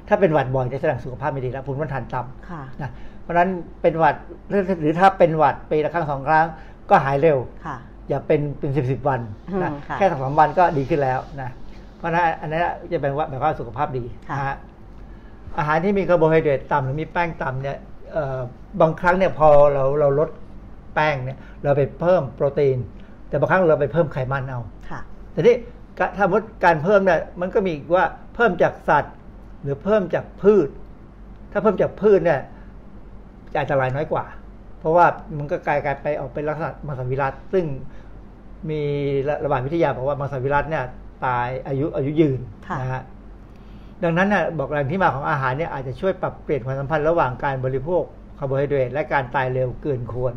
[0.08, 2.20] ถ้าเป็นหวัดบ่อยจะแสดงสุขภาพไม่ดีแล้วภูมิต้านทานต่
[2.50, 2.92] ค่ะำนะ
[3.26, 3.50] เพราะฉะนั้น
[3.82, 4.16] เป็นหวัด
[4.50, 6.46] หรือหรือถ้าเป็นหวัดปีละครั้งสองครั้ง
[6.90, 7.78] ก็หายเร็วค่ะ
[8.10, 9.22] อย่าเป็นเป็นสิบสิบวัน
[9.64, 11.50] นะอืมค่ะแค่สองสามวันก็ดีขึ้นแล้วนะ
[11.98, 12.62] เพราะฉะนั้นอันนั้น
[12.94, 14.58] จะเป็นว่าแบบว่าสุขภาพดีค่ะนะฮะ
[15.58, 17.78] อาหารที่มีคาร์โบไฮเดรตต่ำหรือมีแป้งต่ำเนี่ย
[18.14, 18.40] เอ่อ
[18.82, 20.30] บางครั้งเนี่ยพอเราเราลด
[20.96, 22.78] แป้งเนี่ยเราไปเพิ่มโปรตีน
[23.30, 24.60] แต่บางครั้งเราไปเพิ่มไขมันเอา
[24.90, 25.00] ค่ะ
[25.32, 25.56] แต่นี่
[26.00, 28.06] กะถ้าสมมติการเพิ่มเนี่ยมันก็มีอีกว่า
[28.36, 29.16] เพิ่มจากสัตว์
[29.62, 30.68] หรือเพิ่มจากพืช
[31.52, 32.46] ถ้าเพิ่มจากพืชเนี่ยจะ
[33.62, 34.26] อันตรายน้อยกว่า
[34.80, 35.06] เพราะว่า
[35.38, 37.66] มันก็กลายกลายไปออกเป็นลักษณะมังสวิรัตซึ่ง
[38.70, 38.82] มี
[39.28, 40.84] ระระบาดวิทยาบอกว่ามังสวิรัตเนี่ย
[41.26, 43.04] ตายอายุอายุยืนค่ะนะฮะ
[44.04, 48.04] ดังนั้นน่ะบอกแหล่งที่มาของอาหารเนี่ยอาจจะช่วยปรับเปลี่ยนความสัมพันธ์ระหว่างการบริโภค
[48.40, 50.34] คาร์โบไฮเดรตและการตายเร็วเกินควร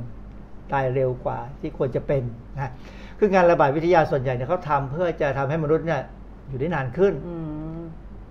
[0.73, 2.23] ตายเร็วกว่าที่ควรจะเป็น
[2.55, 2.73] นะ
[3.19, 6.01] คืองานระบาดวิทยาส่วนใหญ่เนี่ยเขาทำเพื่อจะทำให้มนุษย์เนี่ย
[6.49, 7.35] อยู่ได้นานขึ้นอื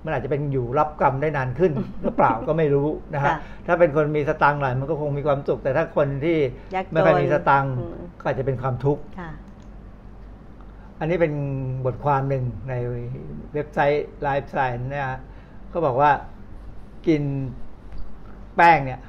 [0.07, 3.37] มมันอาจจะเป็นอยู่รับกรรมได้นานขึ้น หรือเปล่าก็ไม่รู้นะฮะค่ะ
[3.67, 6.37] ถ้าเป็นคนมีสตังค์หน่อยมันก็คงมีความสุข แต่ถ้าคนที่
[6.75, 9.31] ยากจนไม่ค่อยมีสตังค์อืมก็อาจจะเป็นความทุกข์ค่ะ
[10.99, 11.33] อันนี้เป็น
[11.85, 12.73] บทความหนึ่งใน
[13.53, 15.19] เว็บไซต์ Life Science เนี่ยฮะ
[15.69, 16.11] เขาบอกว่า
[17.07, 17.23] กิน
[18.55, 18.99] แป้งเนี่ย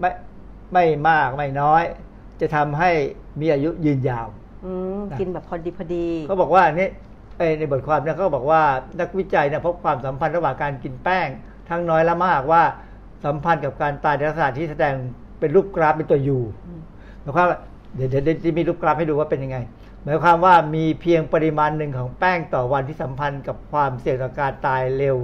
[0.00, 0.10] ไม่
[0.72, 1.82] ไม่มากไม่น้อย
[2.40, 2.90] จะทำให้
[3.40, 4.28] มีอายุยืนยาว
[4.64, 7.10] อืมนะกินแบบพอดีพอดีเขาบอกว่านี่เอ่อ
[7.58, 8.62] ในบทความเนี่ยเขาบอกว่า
[9.00, 11.28] นักวิจัยเนี่ยพบความสัมพันธ์ระหว่างการกินแป้ง
[11.68, 12.62] ทั้งน้อยและมากว่า
[13.24, 14.94] สัมพันธ์กับการตายในลักษณะที่แสดง
[15.38, 16.38] เป็นรูปกราฟเป็นตัวยู
[17.20, 17.58] หมายความว่า
[17.94, 19.58] เดี๋ยวเดี๋ยวเดี๋ยวจะมีรูปกราฟให้ดูว่าเป็นยังไง
[20.04, 25.16] หมายความว่ามีเพียงปริมาณหนึ่งของแป้งต่อวันที่สัมพันธ์กับความเสี่ยงต่อการตายเร็ว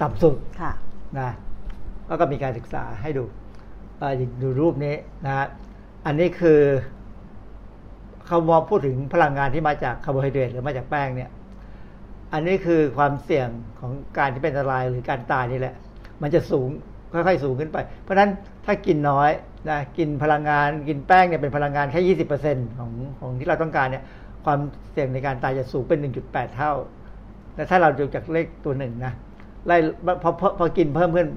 [0.00, 0.72] ต่ำสุดค่ะ
[1.18, 1.30] นะ
[2.06, 3.24] แล้วก็มีการศึกษาให้ดู
[3.98, 4.94] เอ่ออย่างดูรูปนี้
[5.26, 5.46] นะฮะ
[6.06, 6.60] อันนี้คือ
[8.26, 11.30] เขามองพูดถึงพลังงานที่มาจากคาร์โบไฮเดรตหรือมาจากแป้งเนี่ย
[12.32, 13.48] อันนี้คือความเสี่ยง
[13.80, 15.74] ของการที่เป็นอันตรายหรือการตายนี่แหละ
[16.22, 16.68] มันจะสูง
[17.12, 18.30] ค่อยๆสูงขึ้นไป เพราะฉะนั้น
[18.66, 19.30] ถ้ากินน้อย
[19.68, 24.04] นะกินพลังงานกินแป้งเนี่ยเป็นพลังงานแค่ยี่สิบเปอร์เซ็นของของที่เราต้องการเนี่ย
[24.44, 24.58] ความ
[24.92, 26.72] เสี่ยงในการตายจะสูงเป็นหนึ่งจุดแปดเท่า
[27.54, 29.12] แต่ถ้าเราดูจากเลขตัวหนึ่งนะ
[29.66, 29.76] ไล่
[30.22, 31.28] พอพอพอกินเพิ่มขึ้น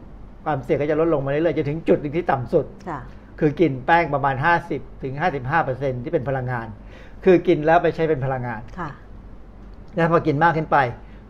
[0.45, 2.65] ความเสี่ยงก็จะลดลงมาเรื่อยๆจะถึงจุดหนึ่งที่ต่ำสุด
[3.39, 4.35] ค่ะคือกินแป้งประมาณ
[4.69, 6.67] 50ถึง55เปอร์เซ็นที่เป็นพลังงาน
[7.25, 8.89] คือกินแล้วไปใช้เป็นพลังงานค่ะ
[9.95, 10.77] แล้วพอกินมากขึ้นไป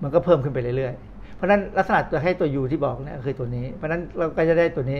[0.01, 4.99] มันก็เพิ่มขึ้นไปเรื่อยๆ เพราะฉะนั้นลักษณะตัวให้ตัวยูที่บอกเนี่ยคือตัวนี้ เพราะฉะนั้นเราก็จะได้ตัวนี้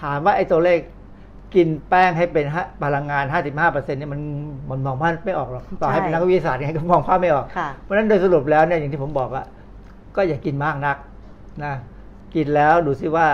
[0.00, 0.78] ถามว่าไอ้ตัวเลข
[1.54, 4.20] กินแป้งให้เป็นฮะพลังงาน 55เปอร์เซ็นนี่มัน
[4.70, 9.46] มันมองภาพไม่ออกหรอกต่อให้เป็นนักวิทยาศาสตร์ยังไงก็มองภาพไม่ออกค่ะเพราะฉะนั้นโดยสรุปแล้วเนี่ยอย่างที่ผมบอกอะ
[10.16, 10.96] ก็อย่ากินมากนัก
[11.64, 11.74] นะ
[12.34, 13.26] กินแล้วดูซิว่า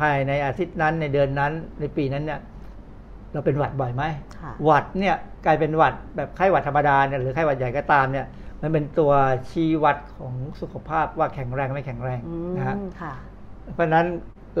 [0.00, 2.40] ภายในอาทิตย์นั้นในเดือนนั้นในปีนั้นเนี่ย
[3.32, 4.02] เราเป็นหวัดบ่อยไหม
[4.38, 8.26] ค่ะหวัดเนี่ยกลายเป็นหวัดแบบไข้หวัดธรรมดาเนี่ยหรือไข้หวัดใหญ่ก็ตามเนี่ย
[8.62, 9.12] มันเป็นตัว
[9.50, 13.12] ชี้วัดของสุขภาพว่าแข็งแรงไม่แข็งแรงอืมนะฮะค่ะ
[13.74, 14.06] เพราะฉะนั้น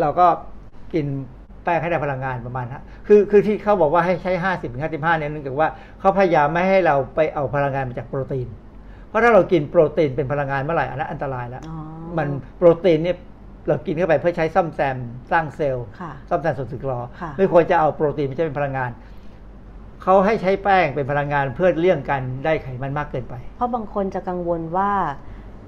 [0.00, 0.26] เราก็
[0.94, 1.06] กิน
[1.64, 5.68] แป้งให้ได้พลังงานประมาณฮะคือคือที่เขาบอกว่าให้ใช้ห้าสิบถึงห้าสิบห้าเนี่ยเนื่องจากว่า
[6.00, 8.48] เขาพยายามไม่ให้เราไปเอาพลังงานมาจากโปรตีน
[9.08, 11.76] เพราะถ้าเรากินโปรตีนเป็นพลังงานเมื่อไหร่อันนั้นอันตรายแล้วอ๋อ
[12.18, 13.16] มันโปรตีนเนี่ย
[13.68, 14.96] เรากินเข้าไปเพื่อใช้ซ่อมแซม
[15.30, 18.90] สร้างเซลล์ค่ะซ่อมแซมส่วนสึกหรอค่ะไม่ควรจะเอาโปรตีนไปใช้เป็นพลังงาน
[20.02, 24.92] เขาให้ใช้แป้งเป็นพลังงานเพื่อเลี่ยงการได้ไขมันมากเกินไป เพราะบางคนจะกังวลว่า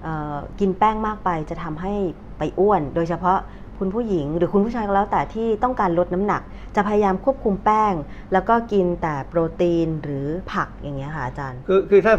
[0.02, 1.94] เอ่อกินแป้งมากไปจะทำให้
[2.38, 3.38] ไปอ้วน โดยเฉพาะ
[3.78, 6.42] คุณผู้หญิงหรือคุณผู้ชายก็แล้วแต่ที่ต้องการลดน้ำหนัก
[6.76, 7.94] จะพยายามควบคุมแป้ง
[8.32, 12.14] แล้วก็กินแต่โปรตีนหรือผักอย่างเงี้ยค่ะอาจารย์ คือคือถ้า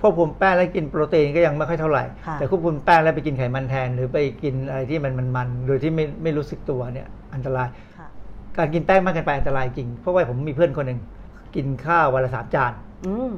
[0.00, 7.68] ควบคุมแป้งแล้วกินโปรตีนก็ยังไม่ค่อยเท่าไหร่ค่ะแต่ควบคุมแป้งแล้วไปกินไขมันแทน หรือไปกินอะไรที่มันมันมันโดยที่ไม่ไม่รู้สึกตัวเนี่ยอันตราย
[7.98, 8.08] ค่ะ
[8.56, 11.00] การกินแป้งมากเกินไปอันตรายจริง เพราะว่าผมมีเพื่อนคนหนึ่ง
[11.56, 12.72] กินข้าววันละสามจาน
[13.06, 13.32] อืม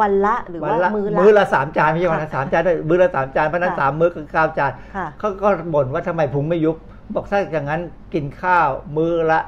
[0.00, 6.76] วันละหรือวัว่านละมื้อละมื้อละสามจานไม่ใช่วันละค่ะสามจานด้วยมื้อละสามจานเพราะฉะนั้นค่ะสามมื้อคือเก้าจานค่ะเขาก็บ่นว่าทำไมพุงไม่ยุบ
[7.14, 7.80] บอกถ้าอย่างนั้น
[8.14, 9.40] กินข้าวมื้อละ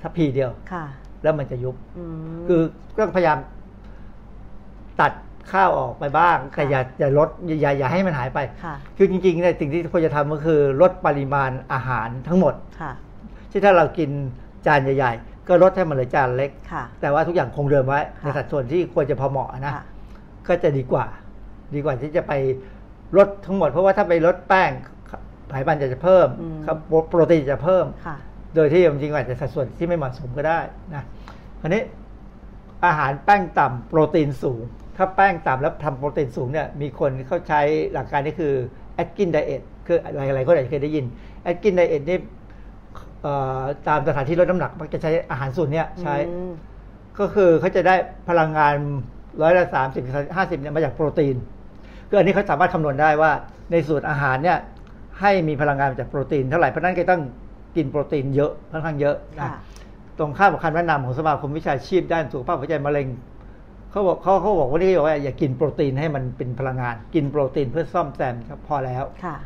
[0.00, 0.84] ทัพพีเดียวค่ะ
[1.22, 2.04] แล้วมันจะยุบอื
[2.36, 2.60] มคือ
[2.98, 3.38] ต้องพยายาม
[5.00, 5.12] ตัด
[5.52, 12.92] ข้าวออกไปบ้าง แต่อย่าอย่าลดอย่าอย่าอย่าให้มันหายไปค่ะคือจริงๆเนี่ยสิ่งที่ควรจะทำก็คือลดปริมาณอาหารทั้งหมดค่ะ
[13.48, 14.10] เช่นถ้าเรากิน
[14.66, 19.84] จานใหญ่ ๆ ก็ลดให้มันเหลือจานเล็กค่ะแต่ว่าทุกอย่างคงเดิมไว้ค่ะในสัดส่วนที่ควรจะพอเหมาะนะค่ะ
[20.48, 21.06] ก็จะดีกว่า
[21.74, 22.32] ดีกว่าที่จะไป
[23.16, 24.70] ลดทั้งหมด เพราะว่าถ้าไปลดแป้ง
[25.50, 26.76] ไขมันจะจะเพิ่มอืมครับ
[27.08, 28.16] โปรตีนจะเพิ่มค่ะ
[28.54, 30.58] โดยที่จริงๆอาจจะสัดส่วนที่ไม่เหมาะสมก็ได้
[30.94, 31.04] นะ
[31.60, 31.82] คราวนี้
[32.86, 34.62] อาหารแป้งต่ำโปรตีนสูง
[34.96, 37.60] ถ้าแป้งต่ำแล้วทำโปรตีนสูงเนี่ยมีคนเขาใช้
[37.92, 38.52] หลักการนี้คือ
[38.94, 41.04] แอดกินไดเอทคือหลายๆคนอาจจะเคยได้ยิน
[41.42, 42.18] แอดกินไดเอทนี่
[43.22, 46.52] เอ่อตามสถานที่ลดน้ำหนักมักจะใช้อาหารส่วนเนี้ยใช้อืม
[47.18, 47.94] ก็คือเขาจะได้
[48.28, 48.74] พลังงาน
[49.42, 50.04] ร้อยละสามสิบ
[50.36, 51.36] ห้าสิบเนี่ยมาจากโปรตีน
[52.08, 53.30] คืออันนี้เขาสามารถคำนวณได้ว่า
[53.70, 54.58] ในสูตรอาหารเนี่ย
[55.20, 57.22] ให้มีพลังงานมาจากโปรตีนเท่าไหร่เพราะฉะนั้นก็ต้อง
[57.76, 59.58] กินโปรตีนเยอะค่อนข้างเยอะนะค่ะ
[60.18, 63.06] ตรงข้ามกับคำแนะนำของสมาคมวิชาชีพด้านสุขภาพหัวใจมะเร็ง
[63.96, 69.36] เขาบอกเขาเขาบอกว่านี่เขาบอกว่าอย่ากินโปรตีนให้มันเป็นพลังงาน กินโปรตีนเพื่อซ่อมแซมครับพอแล้วค่ะ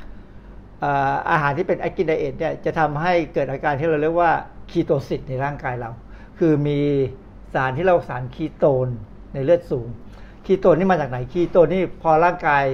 [0.81, 4.33] เอ่ออาหารที่เป็น Atkins diet เนี่ยจะทำให้เกิดอาการที่เราเรียกว่า
[4.71, 5.91] ketosis ในร่างกายเรา
[6.39, 6.81] คือมี
[7.55, 8.89] สารที่เราสารคีโตน
[9.35, 9.87] ในเลือดสูง
[10.47, 12.65] คีโตนนี่มาจากไหน คีโตนนี่พอร่างกาย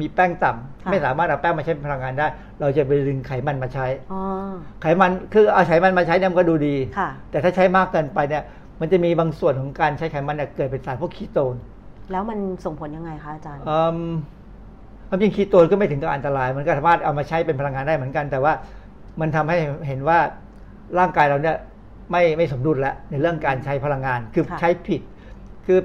[0.00, 2.26] มีแป้งต่ำค่ะไม่สามารถเอาแป้งมาใช้เป็นพลังงานได้
[2.60, 4.20] เราจะไปดึงไขมันมาใช้อ๋อ
[4.82, 8.44] ไขมันคือเอาไขมันมาใช้เนี่ยมันก็ดูดีค่ะแต่ถ้าใช้มากเกินไปเนี่ย
[8.80, 11.56] มันจะมีบางส่วนของการใช้ไขมันเนี่ยเกิดเป็นสารพวกคีโตน
[12.12, 13.98] แล้วมันส่งผลยังไงคะอาจารย์อืม
[15.08, 18.52] ความจริงคีโตนก็ไม่ถึงกับอันตราย มันก็สามารถเอามาใช้เป็นพลังงานได้เหมือนกัน แต่ว่า
[19.20, 19.56] มันทำให้
[19.86, 20.18] เห็นว่า
[20.98, 21.56] ร่างกายเราเนี่ย
[22.10, 25.00] ไม่ไม่สมดุลแล้วในเรื่องการใช้พลังงาน คือค่ะใช้ผิด
[25.66, 25.80] คือ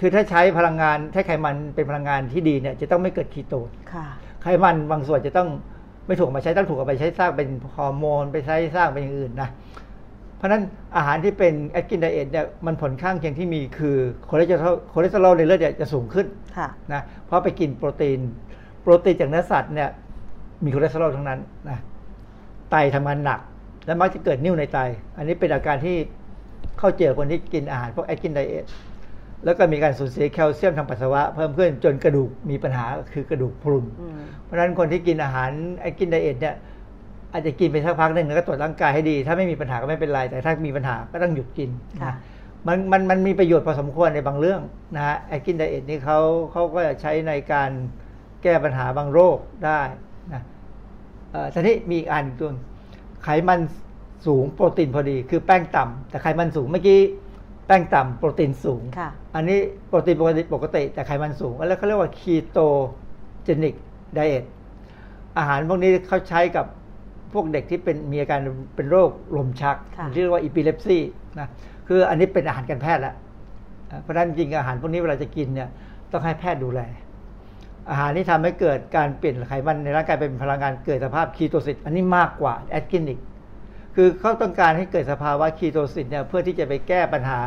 [0.00, 4.06] คือถ้าใช้พลังงานใช้ไขมันเป็นพลังงานที่ดีเนี่ย จะต้องไม่เกิดคีโตนค่ะ
[4.42, 5.48] ไขมันบางส่วนจะต้อง
[6.06, 9.48] ไม่ถูกเอามาใช้ต้องถูกเอาไปใช้สร้างเป็นฮอร์โมน ไปใช้สร้างเป็นอย่างอื่นนะ
[10.36, 10.62] เพราะฉะนั้น
[10.96, 13.96] อาหารที่เป็น Atkins diet เนี่ยมันผลข้างเคียงที่มีคือ
[14.28, 16.26] คอเลสเตอรอลคอเลสเตอรอลในเลือดเนี่ยจะสูงขึ้น
[16.56, 18.20] ค่ะนะเพราะไปกินโปรตีน
[18.82, 19.88] โปรตีนจากเนื้อสัตว์เนี่ย
[20.64, 21.78] มีคอเลสเตอรอลทั้งนั้นนะ
[22.70, 23.40] ไตทำงานหนัก
[23.86, 24.78] และมักจะเกิดนิ่วในไต
[25.16, 25.96] อันนี้เป็นอาการที่
[26.78, 28.64] เข้าเจอคนที่กินอาหารพวก Atkins diet
[29.44, 36.54] แล้วก็มีการสูญเสียแคลเซียมทางปัสสาวะเพิ่มขึ้นจนกระดูกมีปัญหาคือกระดูกพรุนอืมเพราะฉะนั้นคนที่กินอาหาร Atkins diet เนี่ย
[37.32, 41.70] อาจจะกินไปสักพักหนึ่งแล้วก็ตรวจร่างกายให้ดี ถ้าไม่มีปัญหาก็ไม่เป็นไร แต่ถ้ามีปัญหาก็ต้องหยุดกิน
[42.02, 42.16] ค่ะนะ
[42.66, 44.60] มันมันมันมีประโยชน์พอสมควรในบางเรื่อง
[44.96, 46.18] นะฮะ Atkins diet นี่เขา
[46.52, 47.70] เขาก็จะใช้ในการ
[48.42, 49.80] แก้ปัญหาบางโรคได้
[50.32, 50.42] นะ
[51.30, 52.52] เอ่อทีนี้มีอีกอันหนึ่งตัว
[53.22, 53.60] ไขมัน
[54.26, 57.00] สูงโปรตีนพอดี คือแป้งต่ำแต่ไขมันสูงเมื่อกี้
[57.66, 59.58] แป้งต่ำโปรตีนสูงค่ะอันนี้
[59.88, 62.58] โปรตีนปกติปกติ แต่ไขมันสูง แล้วเขาเรียกว่าคีโต
[63.44, 63.74] เจนิก
[64.14, 64.44] ไดเอท
[65.38, 66.75] อาหารพวกนี้เขาใช้กับพ
[67.38, 68.38] วกเด็กที่เป็นมีอาการ
[68.76, 70.98] เป็นโรคลมชักค่ะที่เรียกว่าอีพิเลปซี
[71.38, 71.48] นะ
[71.88, 73.14] คืออันนี้เป็นอาหารการแพทย์แล้ว
[73.90, 75.68] อะเพราะฉะนั้นจริงๆอาหารพวกนี้เวลาจะกินเนี่ย
[76.12, 76.80] ต้องให้แพทย์ดูแล
[77.90, 83.20] อาหารที่ทำให้เกิดการเปลี่ยนไขมันในร่างกายเป็นพลังงานเกิดสภาพ ketosis อันนี้มากกว่า Atkins อีก
[83.94, 87.40] คือเขาต้องการให้เกิดสภาวะ ketosis เนี่ยเพื่อที่จะไปแก้ปัญหา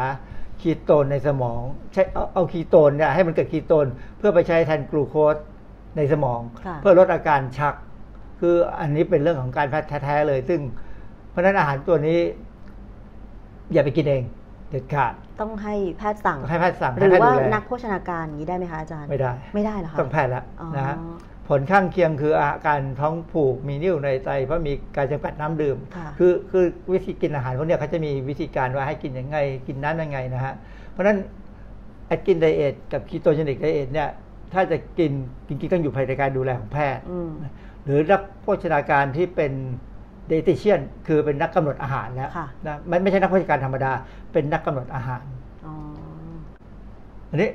[0.62, 1.62] คีโตนในสมอง
[1.94, 3.86] ใช้เอาเอาคีโตนเนี่ยให้มันเกิดคีโตน
[4.18, 5.36] เพื่อไปใช้แทนกลูโคส
[5.98, 7.76] ในสมองค่ะเพื่อลดอาการชัก
[8.40, 10.60] คืออันนี้เป็นเรื่องของการแพทย์แท้ๆเลย ซึ่ง
[11.30, 12.20] เพราะฉะนั้นอาหารตัวนี้
[13.74, 14.24] อย่าไปกินเอง
[14.70, 20.96] เด็ดขาด ต้องให้แพทย์สั่งให้แพทย์สั่งหรือให้แพทย์ว่าดูแลนักโภชนาการอย่างนี้ได้ไหมคะอาจารย์ไม่ได้ ไม่ได้เหรอคะต้องแพทย์แล้วอ๋อนะฮะ
[21.48, 29.38] ผลข้างเคียงคืออาการท้องผูกมีนิ่วในไตเพราะมีการจำกัดน้ำดื่มค่ะคือคือวิธีกินอาหารพวกเนี้ยเขาจะมีวิธีการว่าให้กินยังไง
[29.68, 30.54] กินน้ำยังไงนะฮะ
[30.92, 31.18] เพราะฉะนั้น
[32.08, 34.10] Atkins diet กับ ketogenic diet เนี่ย
[34.54, 35.12] ถ้าจะกิน
[35.48, 37.32] จริงๆต้องอยู่ภายในการดูแลของแพทย์อืม
[37.86, 39.52] หรือนักโภชนาการที่เป็น
[40.28, 43.92] dietitian คือเป็นนักกำหนดอาหารแล้วค่ะนะมันไม่ใช่นักโภชนาการธรรมดา
[44.32, 45.24] เป็นนักกำหนดอาหาร
[45.66, 45.76] อ๋อ
[47.30, 47.50] อันนี้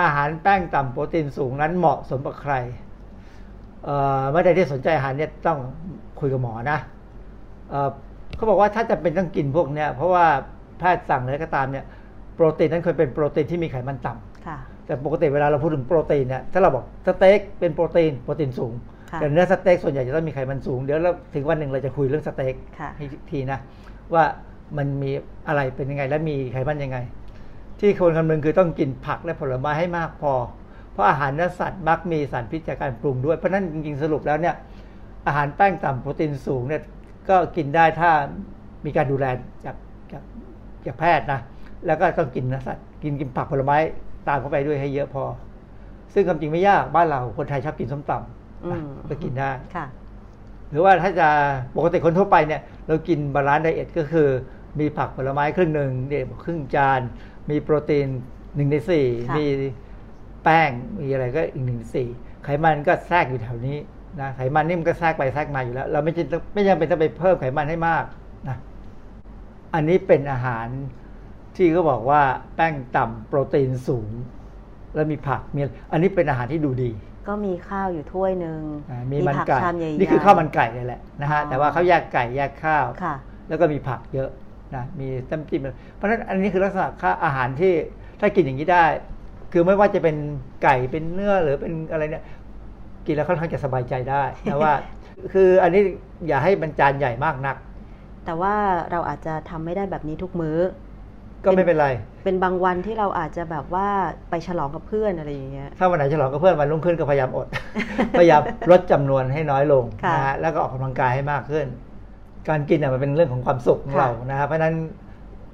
[0.00, 2.54] อาหารแป้งต่ำโปรตีนสูงนั้นเหมาะสมกับใคร
[3.84, 5.58] เอ่อเมื่อใดที่สนใจอาหารเนี่ยต้อง
[6.20, 6.78] คุยกับหมอนะ
[7.70, 7.90] เอ่อ
[8.36, 10.26] เขาบอกว่าถ้าจะเป็นต้องกินพวกเนี้ยเพราะว่า
[10.78, 11.84] แพทย์สั่งอะไรก็ตามเนี่ย
[12.34, 23.58] โปรตีนนั้นควรเป็นโปรตีนที่มีไขมันต่ำค่ะแต่ปกติเวลาเราพูดถึงโปรตีนเนี่ยถ้าเราบอกสเต็กเป็นโปรตีนโปรตีนสูงค่ะ แต่เนื้อสเต็กส่วนใหญ่จะต้องมีไขมันสูง เดี๋ยวเราถึงวันหนึ่งเราจะคุยเรื่องสเต็กค่ะให้ทีนะ
[24.14, 24.24] ว่า
[24.76, 25.10] มันมี
[25.48, 26.98] อะไรเป็นยังไง และมีไขมันยังไง
[27.80, 30.32] ที่ควรคำนึงคือต้องกินผักและผลไม้ให้มากพอ
[30.92, 34.54] เพราะอาหารเนื้อสัตว์มักมีสารพิษจากการปรุงด้วย เพราะฉะนั้นจริงๆสรุปแล้วเนี่ย
[35.26, 36.82] อาหารแป้งต่ำโปรตีนสูงเนี่ย
[37.28, 38.10] ก็กินได้ถ้า
[38.84, 39.26] มีการดูแล
[39.64, 39.76] จาก
[40.12, 40.22] จาก
[40.86, 41.40] จากแพทย์นะ
[41.86, 43.76] แล้วก็ต้องกินเนื้อสัตว์กินกินผักผลไม้
[44.28, 45.24] ตามเข้าไปด้วยให้เยอะพอ
[46.14, 48.39] ซึ่งความจริงไม่ยากบ้านเราคนไทยชอบกินส้มตำนะอืม
[49.08, 49.86] ก็กินได้ค่ะ
[50.70, 51.28] หรือว่าถ้าจะ
[51.76, 54.28] ปกติคนทั่วไปเนี่ยเรากิน balance diet ก็คือ
[54.80, 57.00] มีผักผลไม้ครึ่งหนึ่งเด็ครึ่งจาน
[57.50, 58.06] มีโปรตีน
[58.54, 59.46] หนึ่งในสี่ค่ะมี
[60.44, 62.08] แป้งมีอะไรก็อีกหนึ่งในสี่
[62.44, 63.78] ไขมันก็แทรกอยู่แถวนี้
[64.20, 68.04] นะไขมันนี่มันก็แทรกไปแทรกมาอยู่แล้ว เราไม่จำเป็นไม่จำเป็นต้องไปเพิ่มไขมันให้มาก
[68.48, 68.56] นะ
[69.74, 70.66] อันนี้เป็นอาหาร
[71.56, 72.22] ที่เขาบอกว่า
[72.54, 74.10] แป้งต่ำโปรตีนสูง
[74.94, 75.60] แล้วมีผักมี
[75.92, 76.90] อันนี้เป็นอาหารที่ดูดี
[77.26, 78.60] ก็มีข้าวอยู่ถ้วยหนึ่ง
[78.90, 83.14] อ่ามีมันผักไก่ชามใหญ่ๆนี่คือข้าวมันไก่เลยแหละนะฮะอ๋อแต่ว่าเขาแยกไก่แยกข้าวค่ะ
[83.48, 84.30] แล้วก็มีผักเยอะ
[84.74, 85.60] นะมีน้ำจิ้ม
[85.96, 87.72] เพราะฉะนั้นอันนี้คือลักษณะค่าอาหารที่
[88.20, 88.84] ถ้ากินอย่างนี้ได้
[89.52, 90.16] คือไม่ว่าจะเป็น
[90.62, 92.24] ไก่เป็นเนื้อหรือเป็นอะไรเนี่ย
[93.06, 94.74] กินแล้วค่อนข้างจะสบายใจได้นะว่า
[95.32, 95.82] คืออันนี้
[96.28, 97.56] อย่าให้มันจานใหญ่มากนัก
[98.24, 98.54] แต่ว่า
[98.90, 100.58] เราอาจจะทำไม่ได้แบบนี้ทุกมื้อ
[101.44, 101.88] ก็ไม่เป็นไร
[102.24, 103.88] เป็นบางวันที่เราอาจจะแบบว่า
[104.30, 107.46] ไปฉลองกับเพื่อนอะไรอย่างเงี้ย ถ้าวันไหนฉลองกับเพื่อนวันรุ่งขึ้นก็พยายามอด
[108.18, 111.66] พยายามลดจำนวนให้น้อยลงค่ะนะฮะแล้วก็ออกกำลังกายให้มากขึ้น
[112.48, 114.74] การกินเนี่ยมันเป็นเรื่องของความสุขของค่ะเรานะครับเพราะฉะนั้น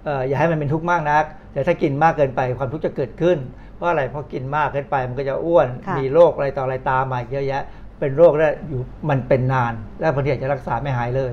[0.05, 3.39] เอ่ออย่าให้มันเป็นทุกข์มากนัก แต่ถ้ากินมากเกินไปความทุกข์จะเกิดขึ้น
[3.77, 7.63] เพราะอะไรเพราะกินมากเกินไปมันก็จะอ้วนค่ะมีโรคอะไรต่ออะไรตามมาเยอะแยะ
[8.01, 8.81] เป็นโรคแล้วอยู่
[9.11, 11.33] มันเป็นนาน แล้วบางทีอาจจะรักษาไม่หายเลย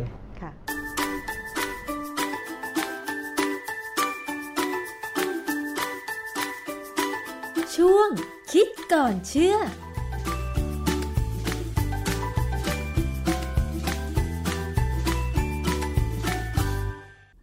[8.93, 9.55] ก่อนเชื่อ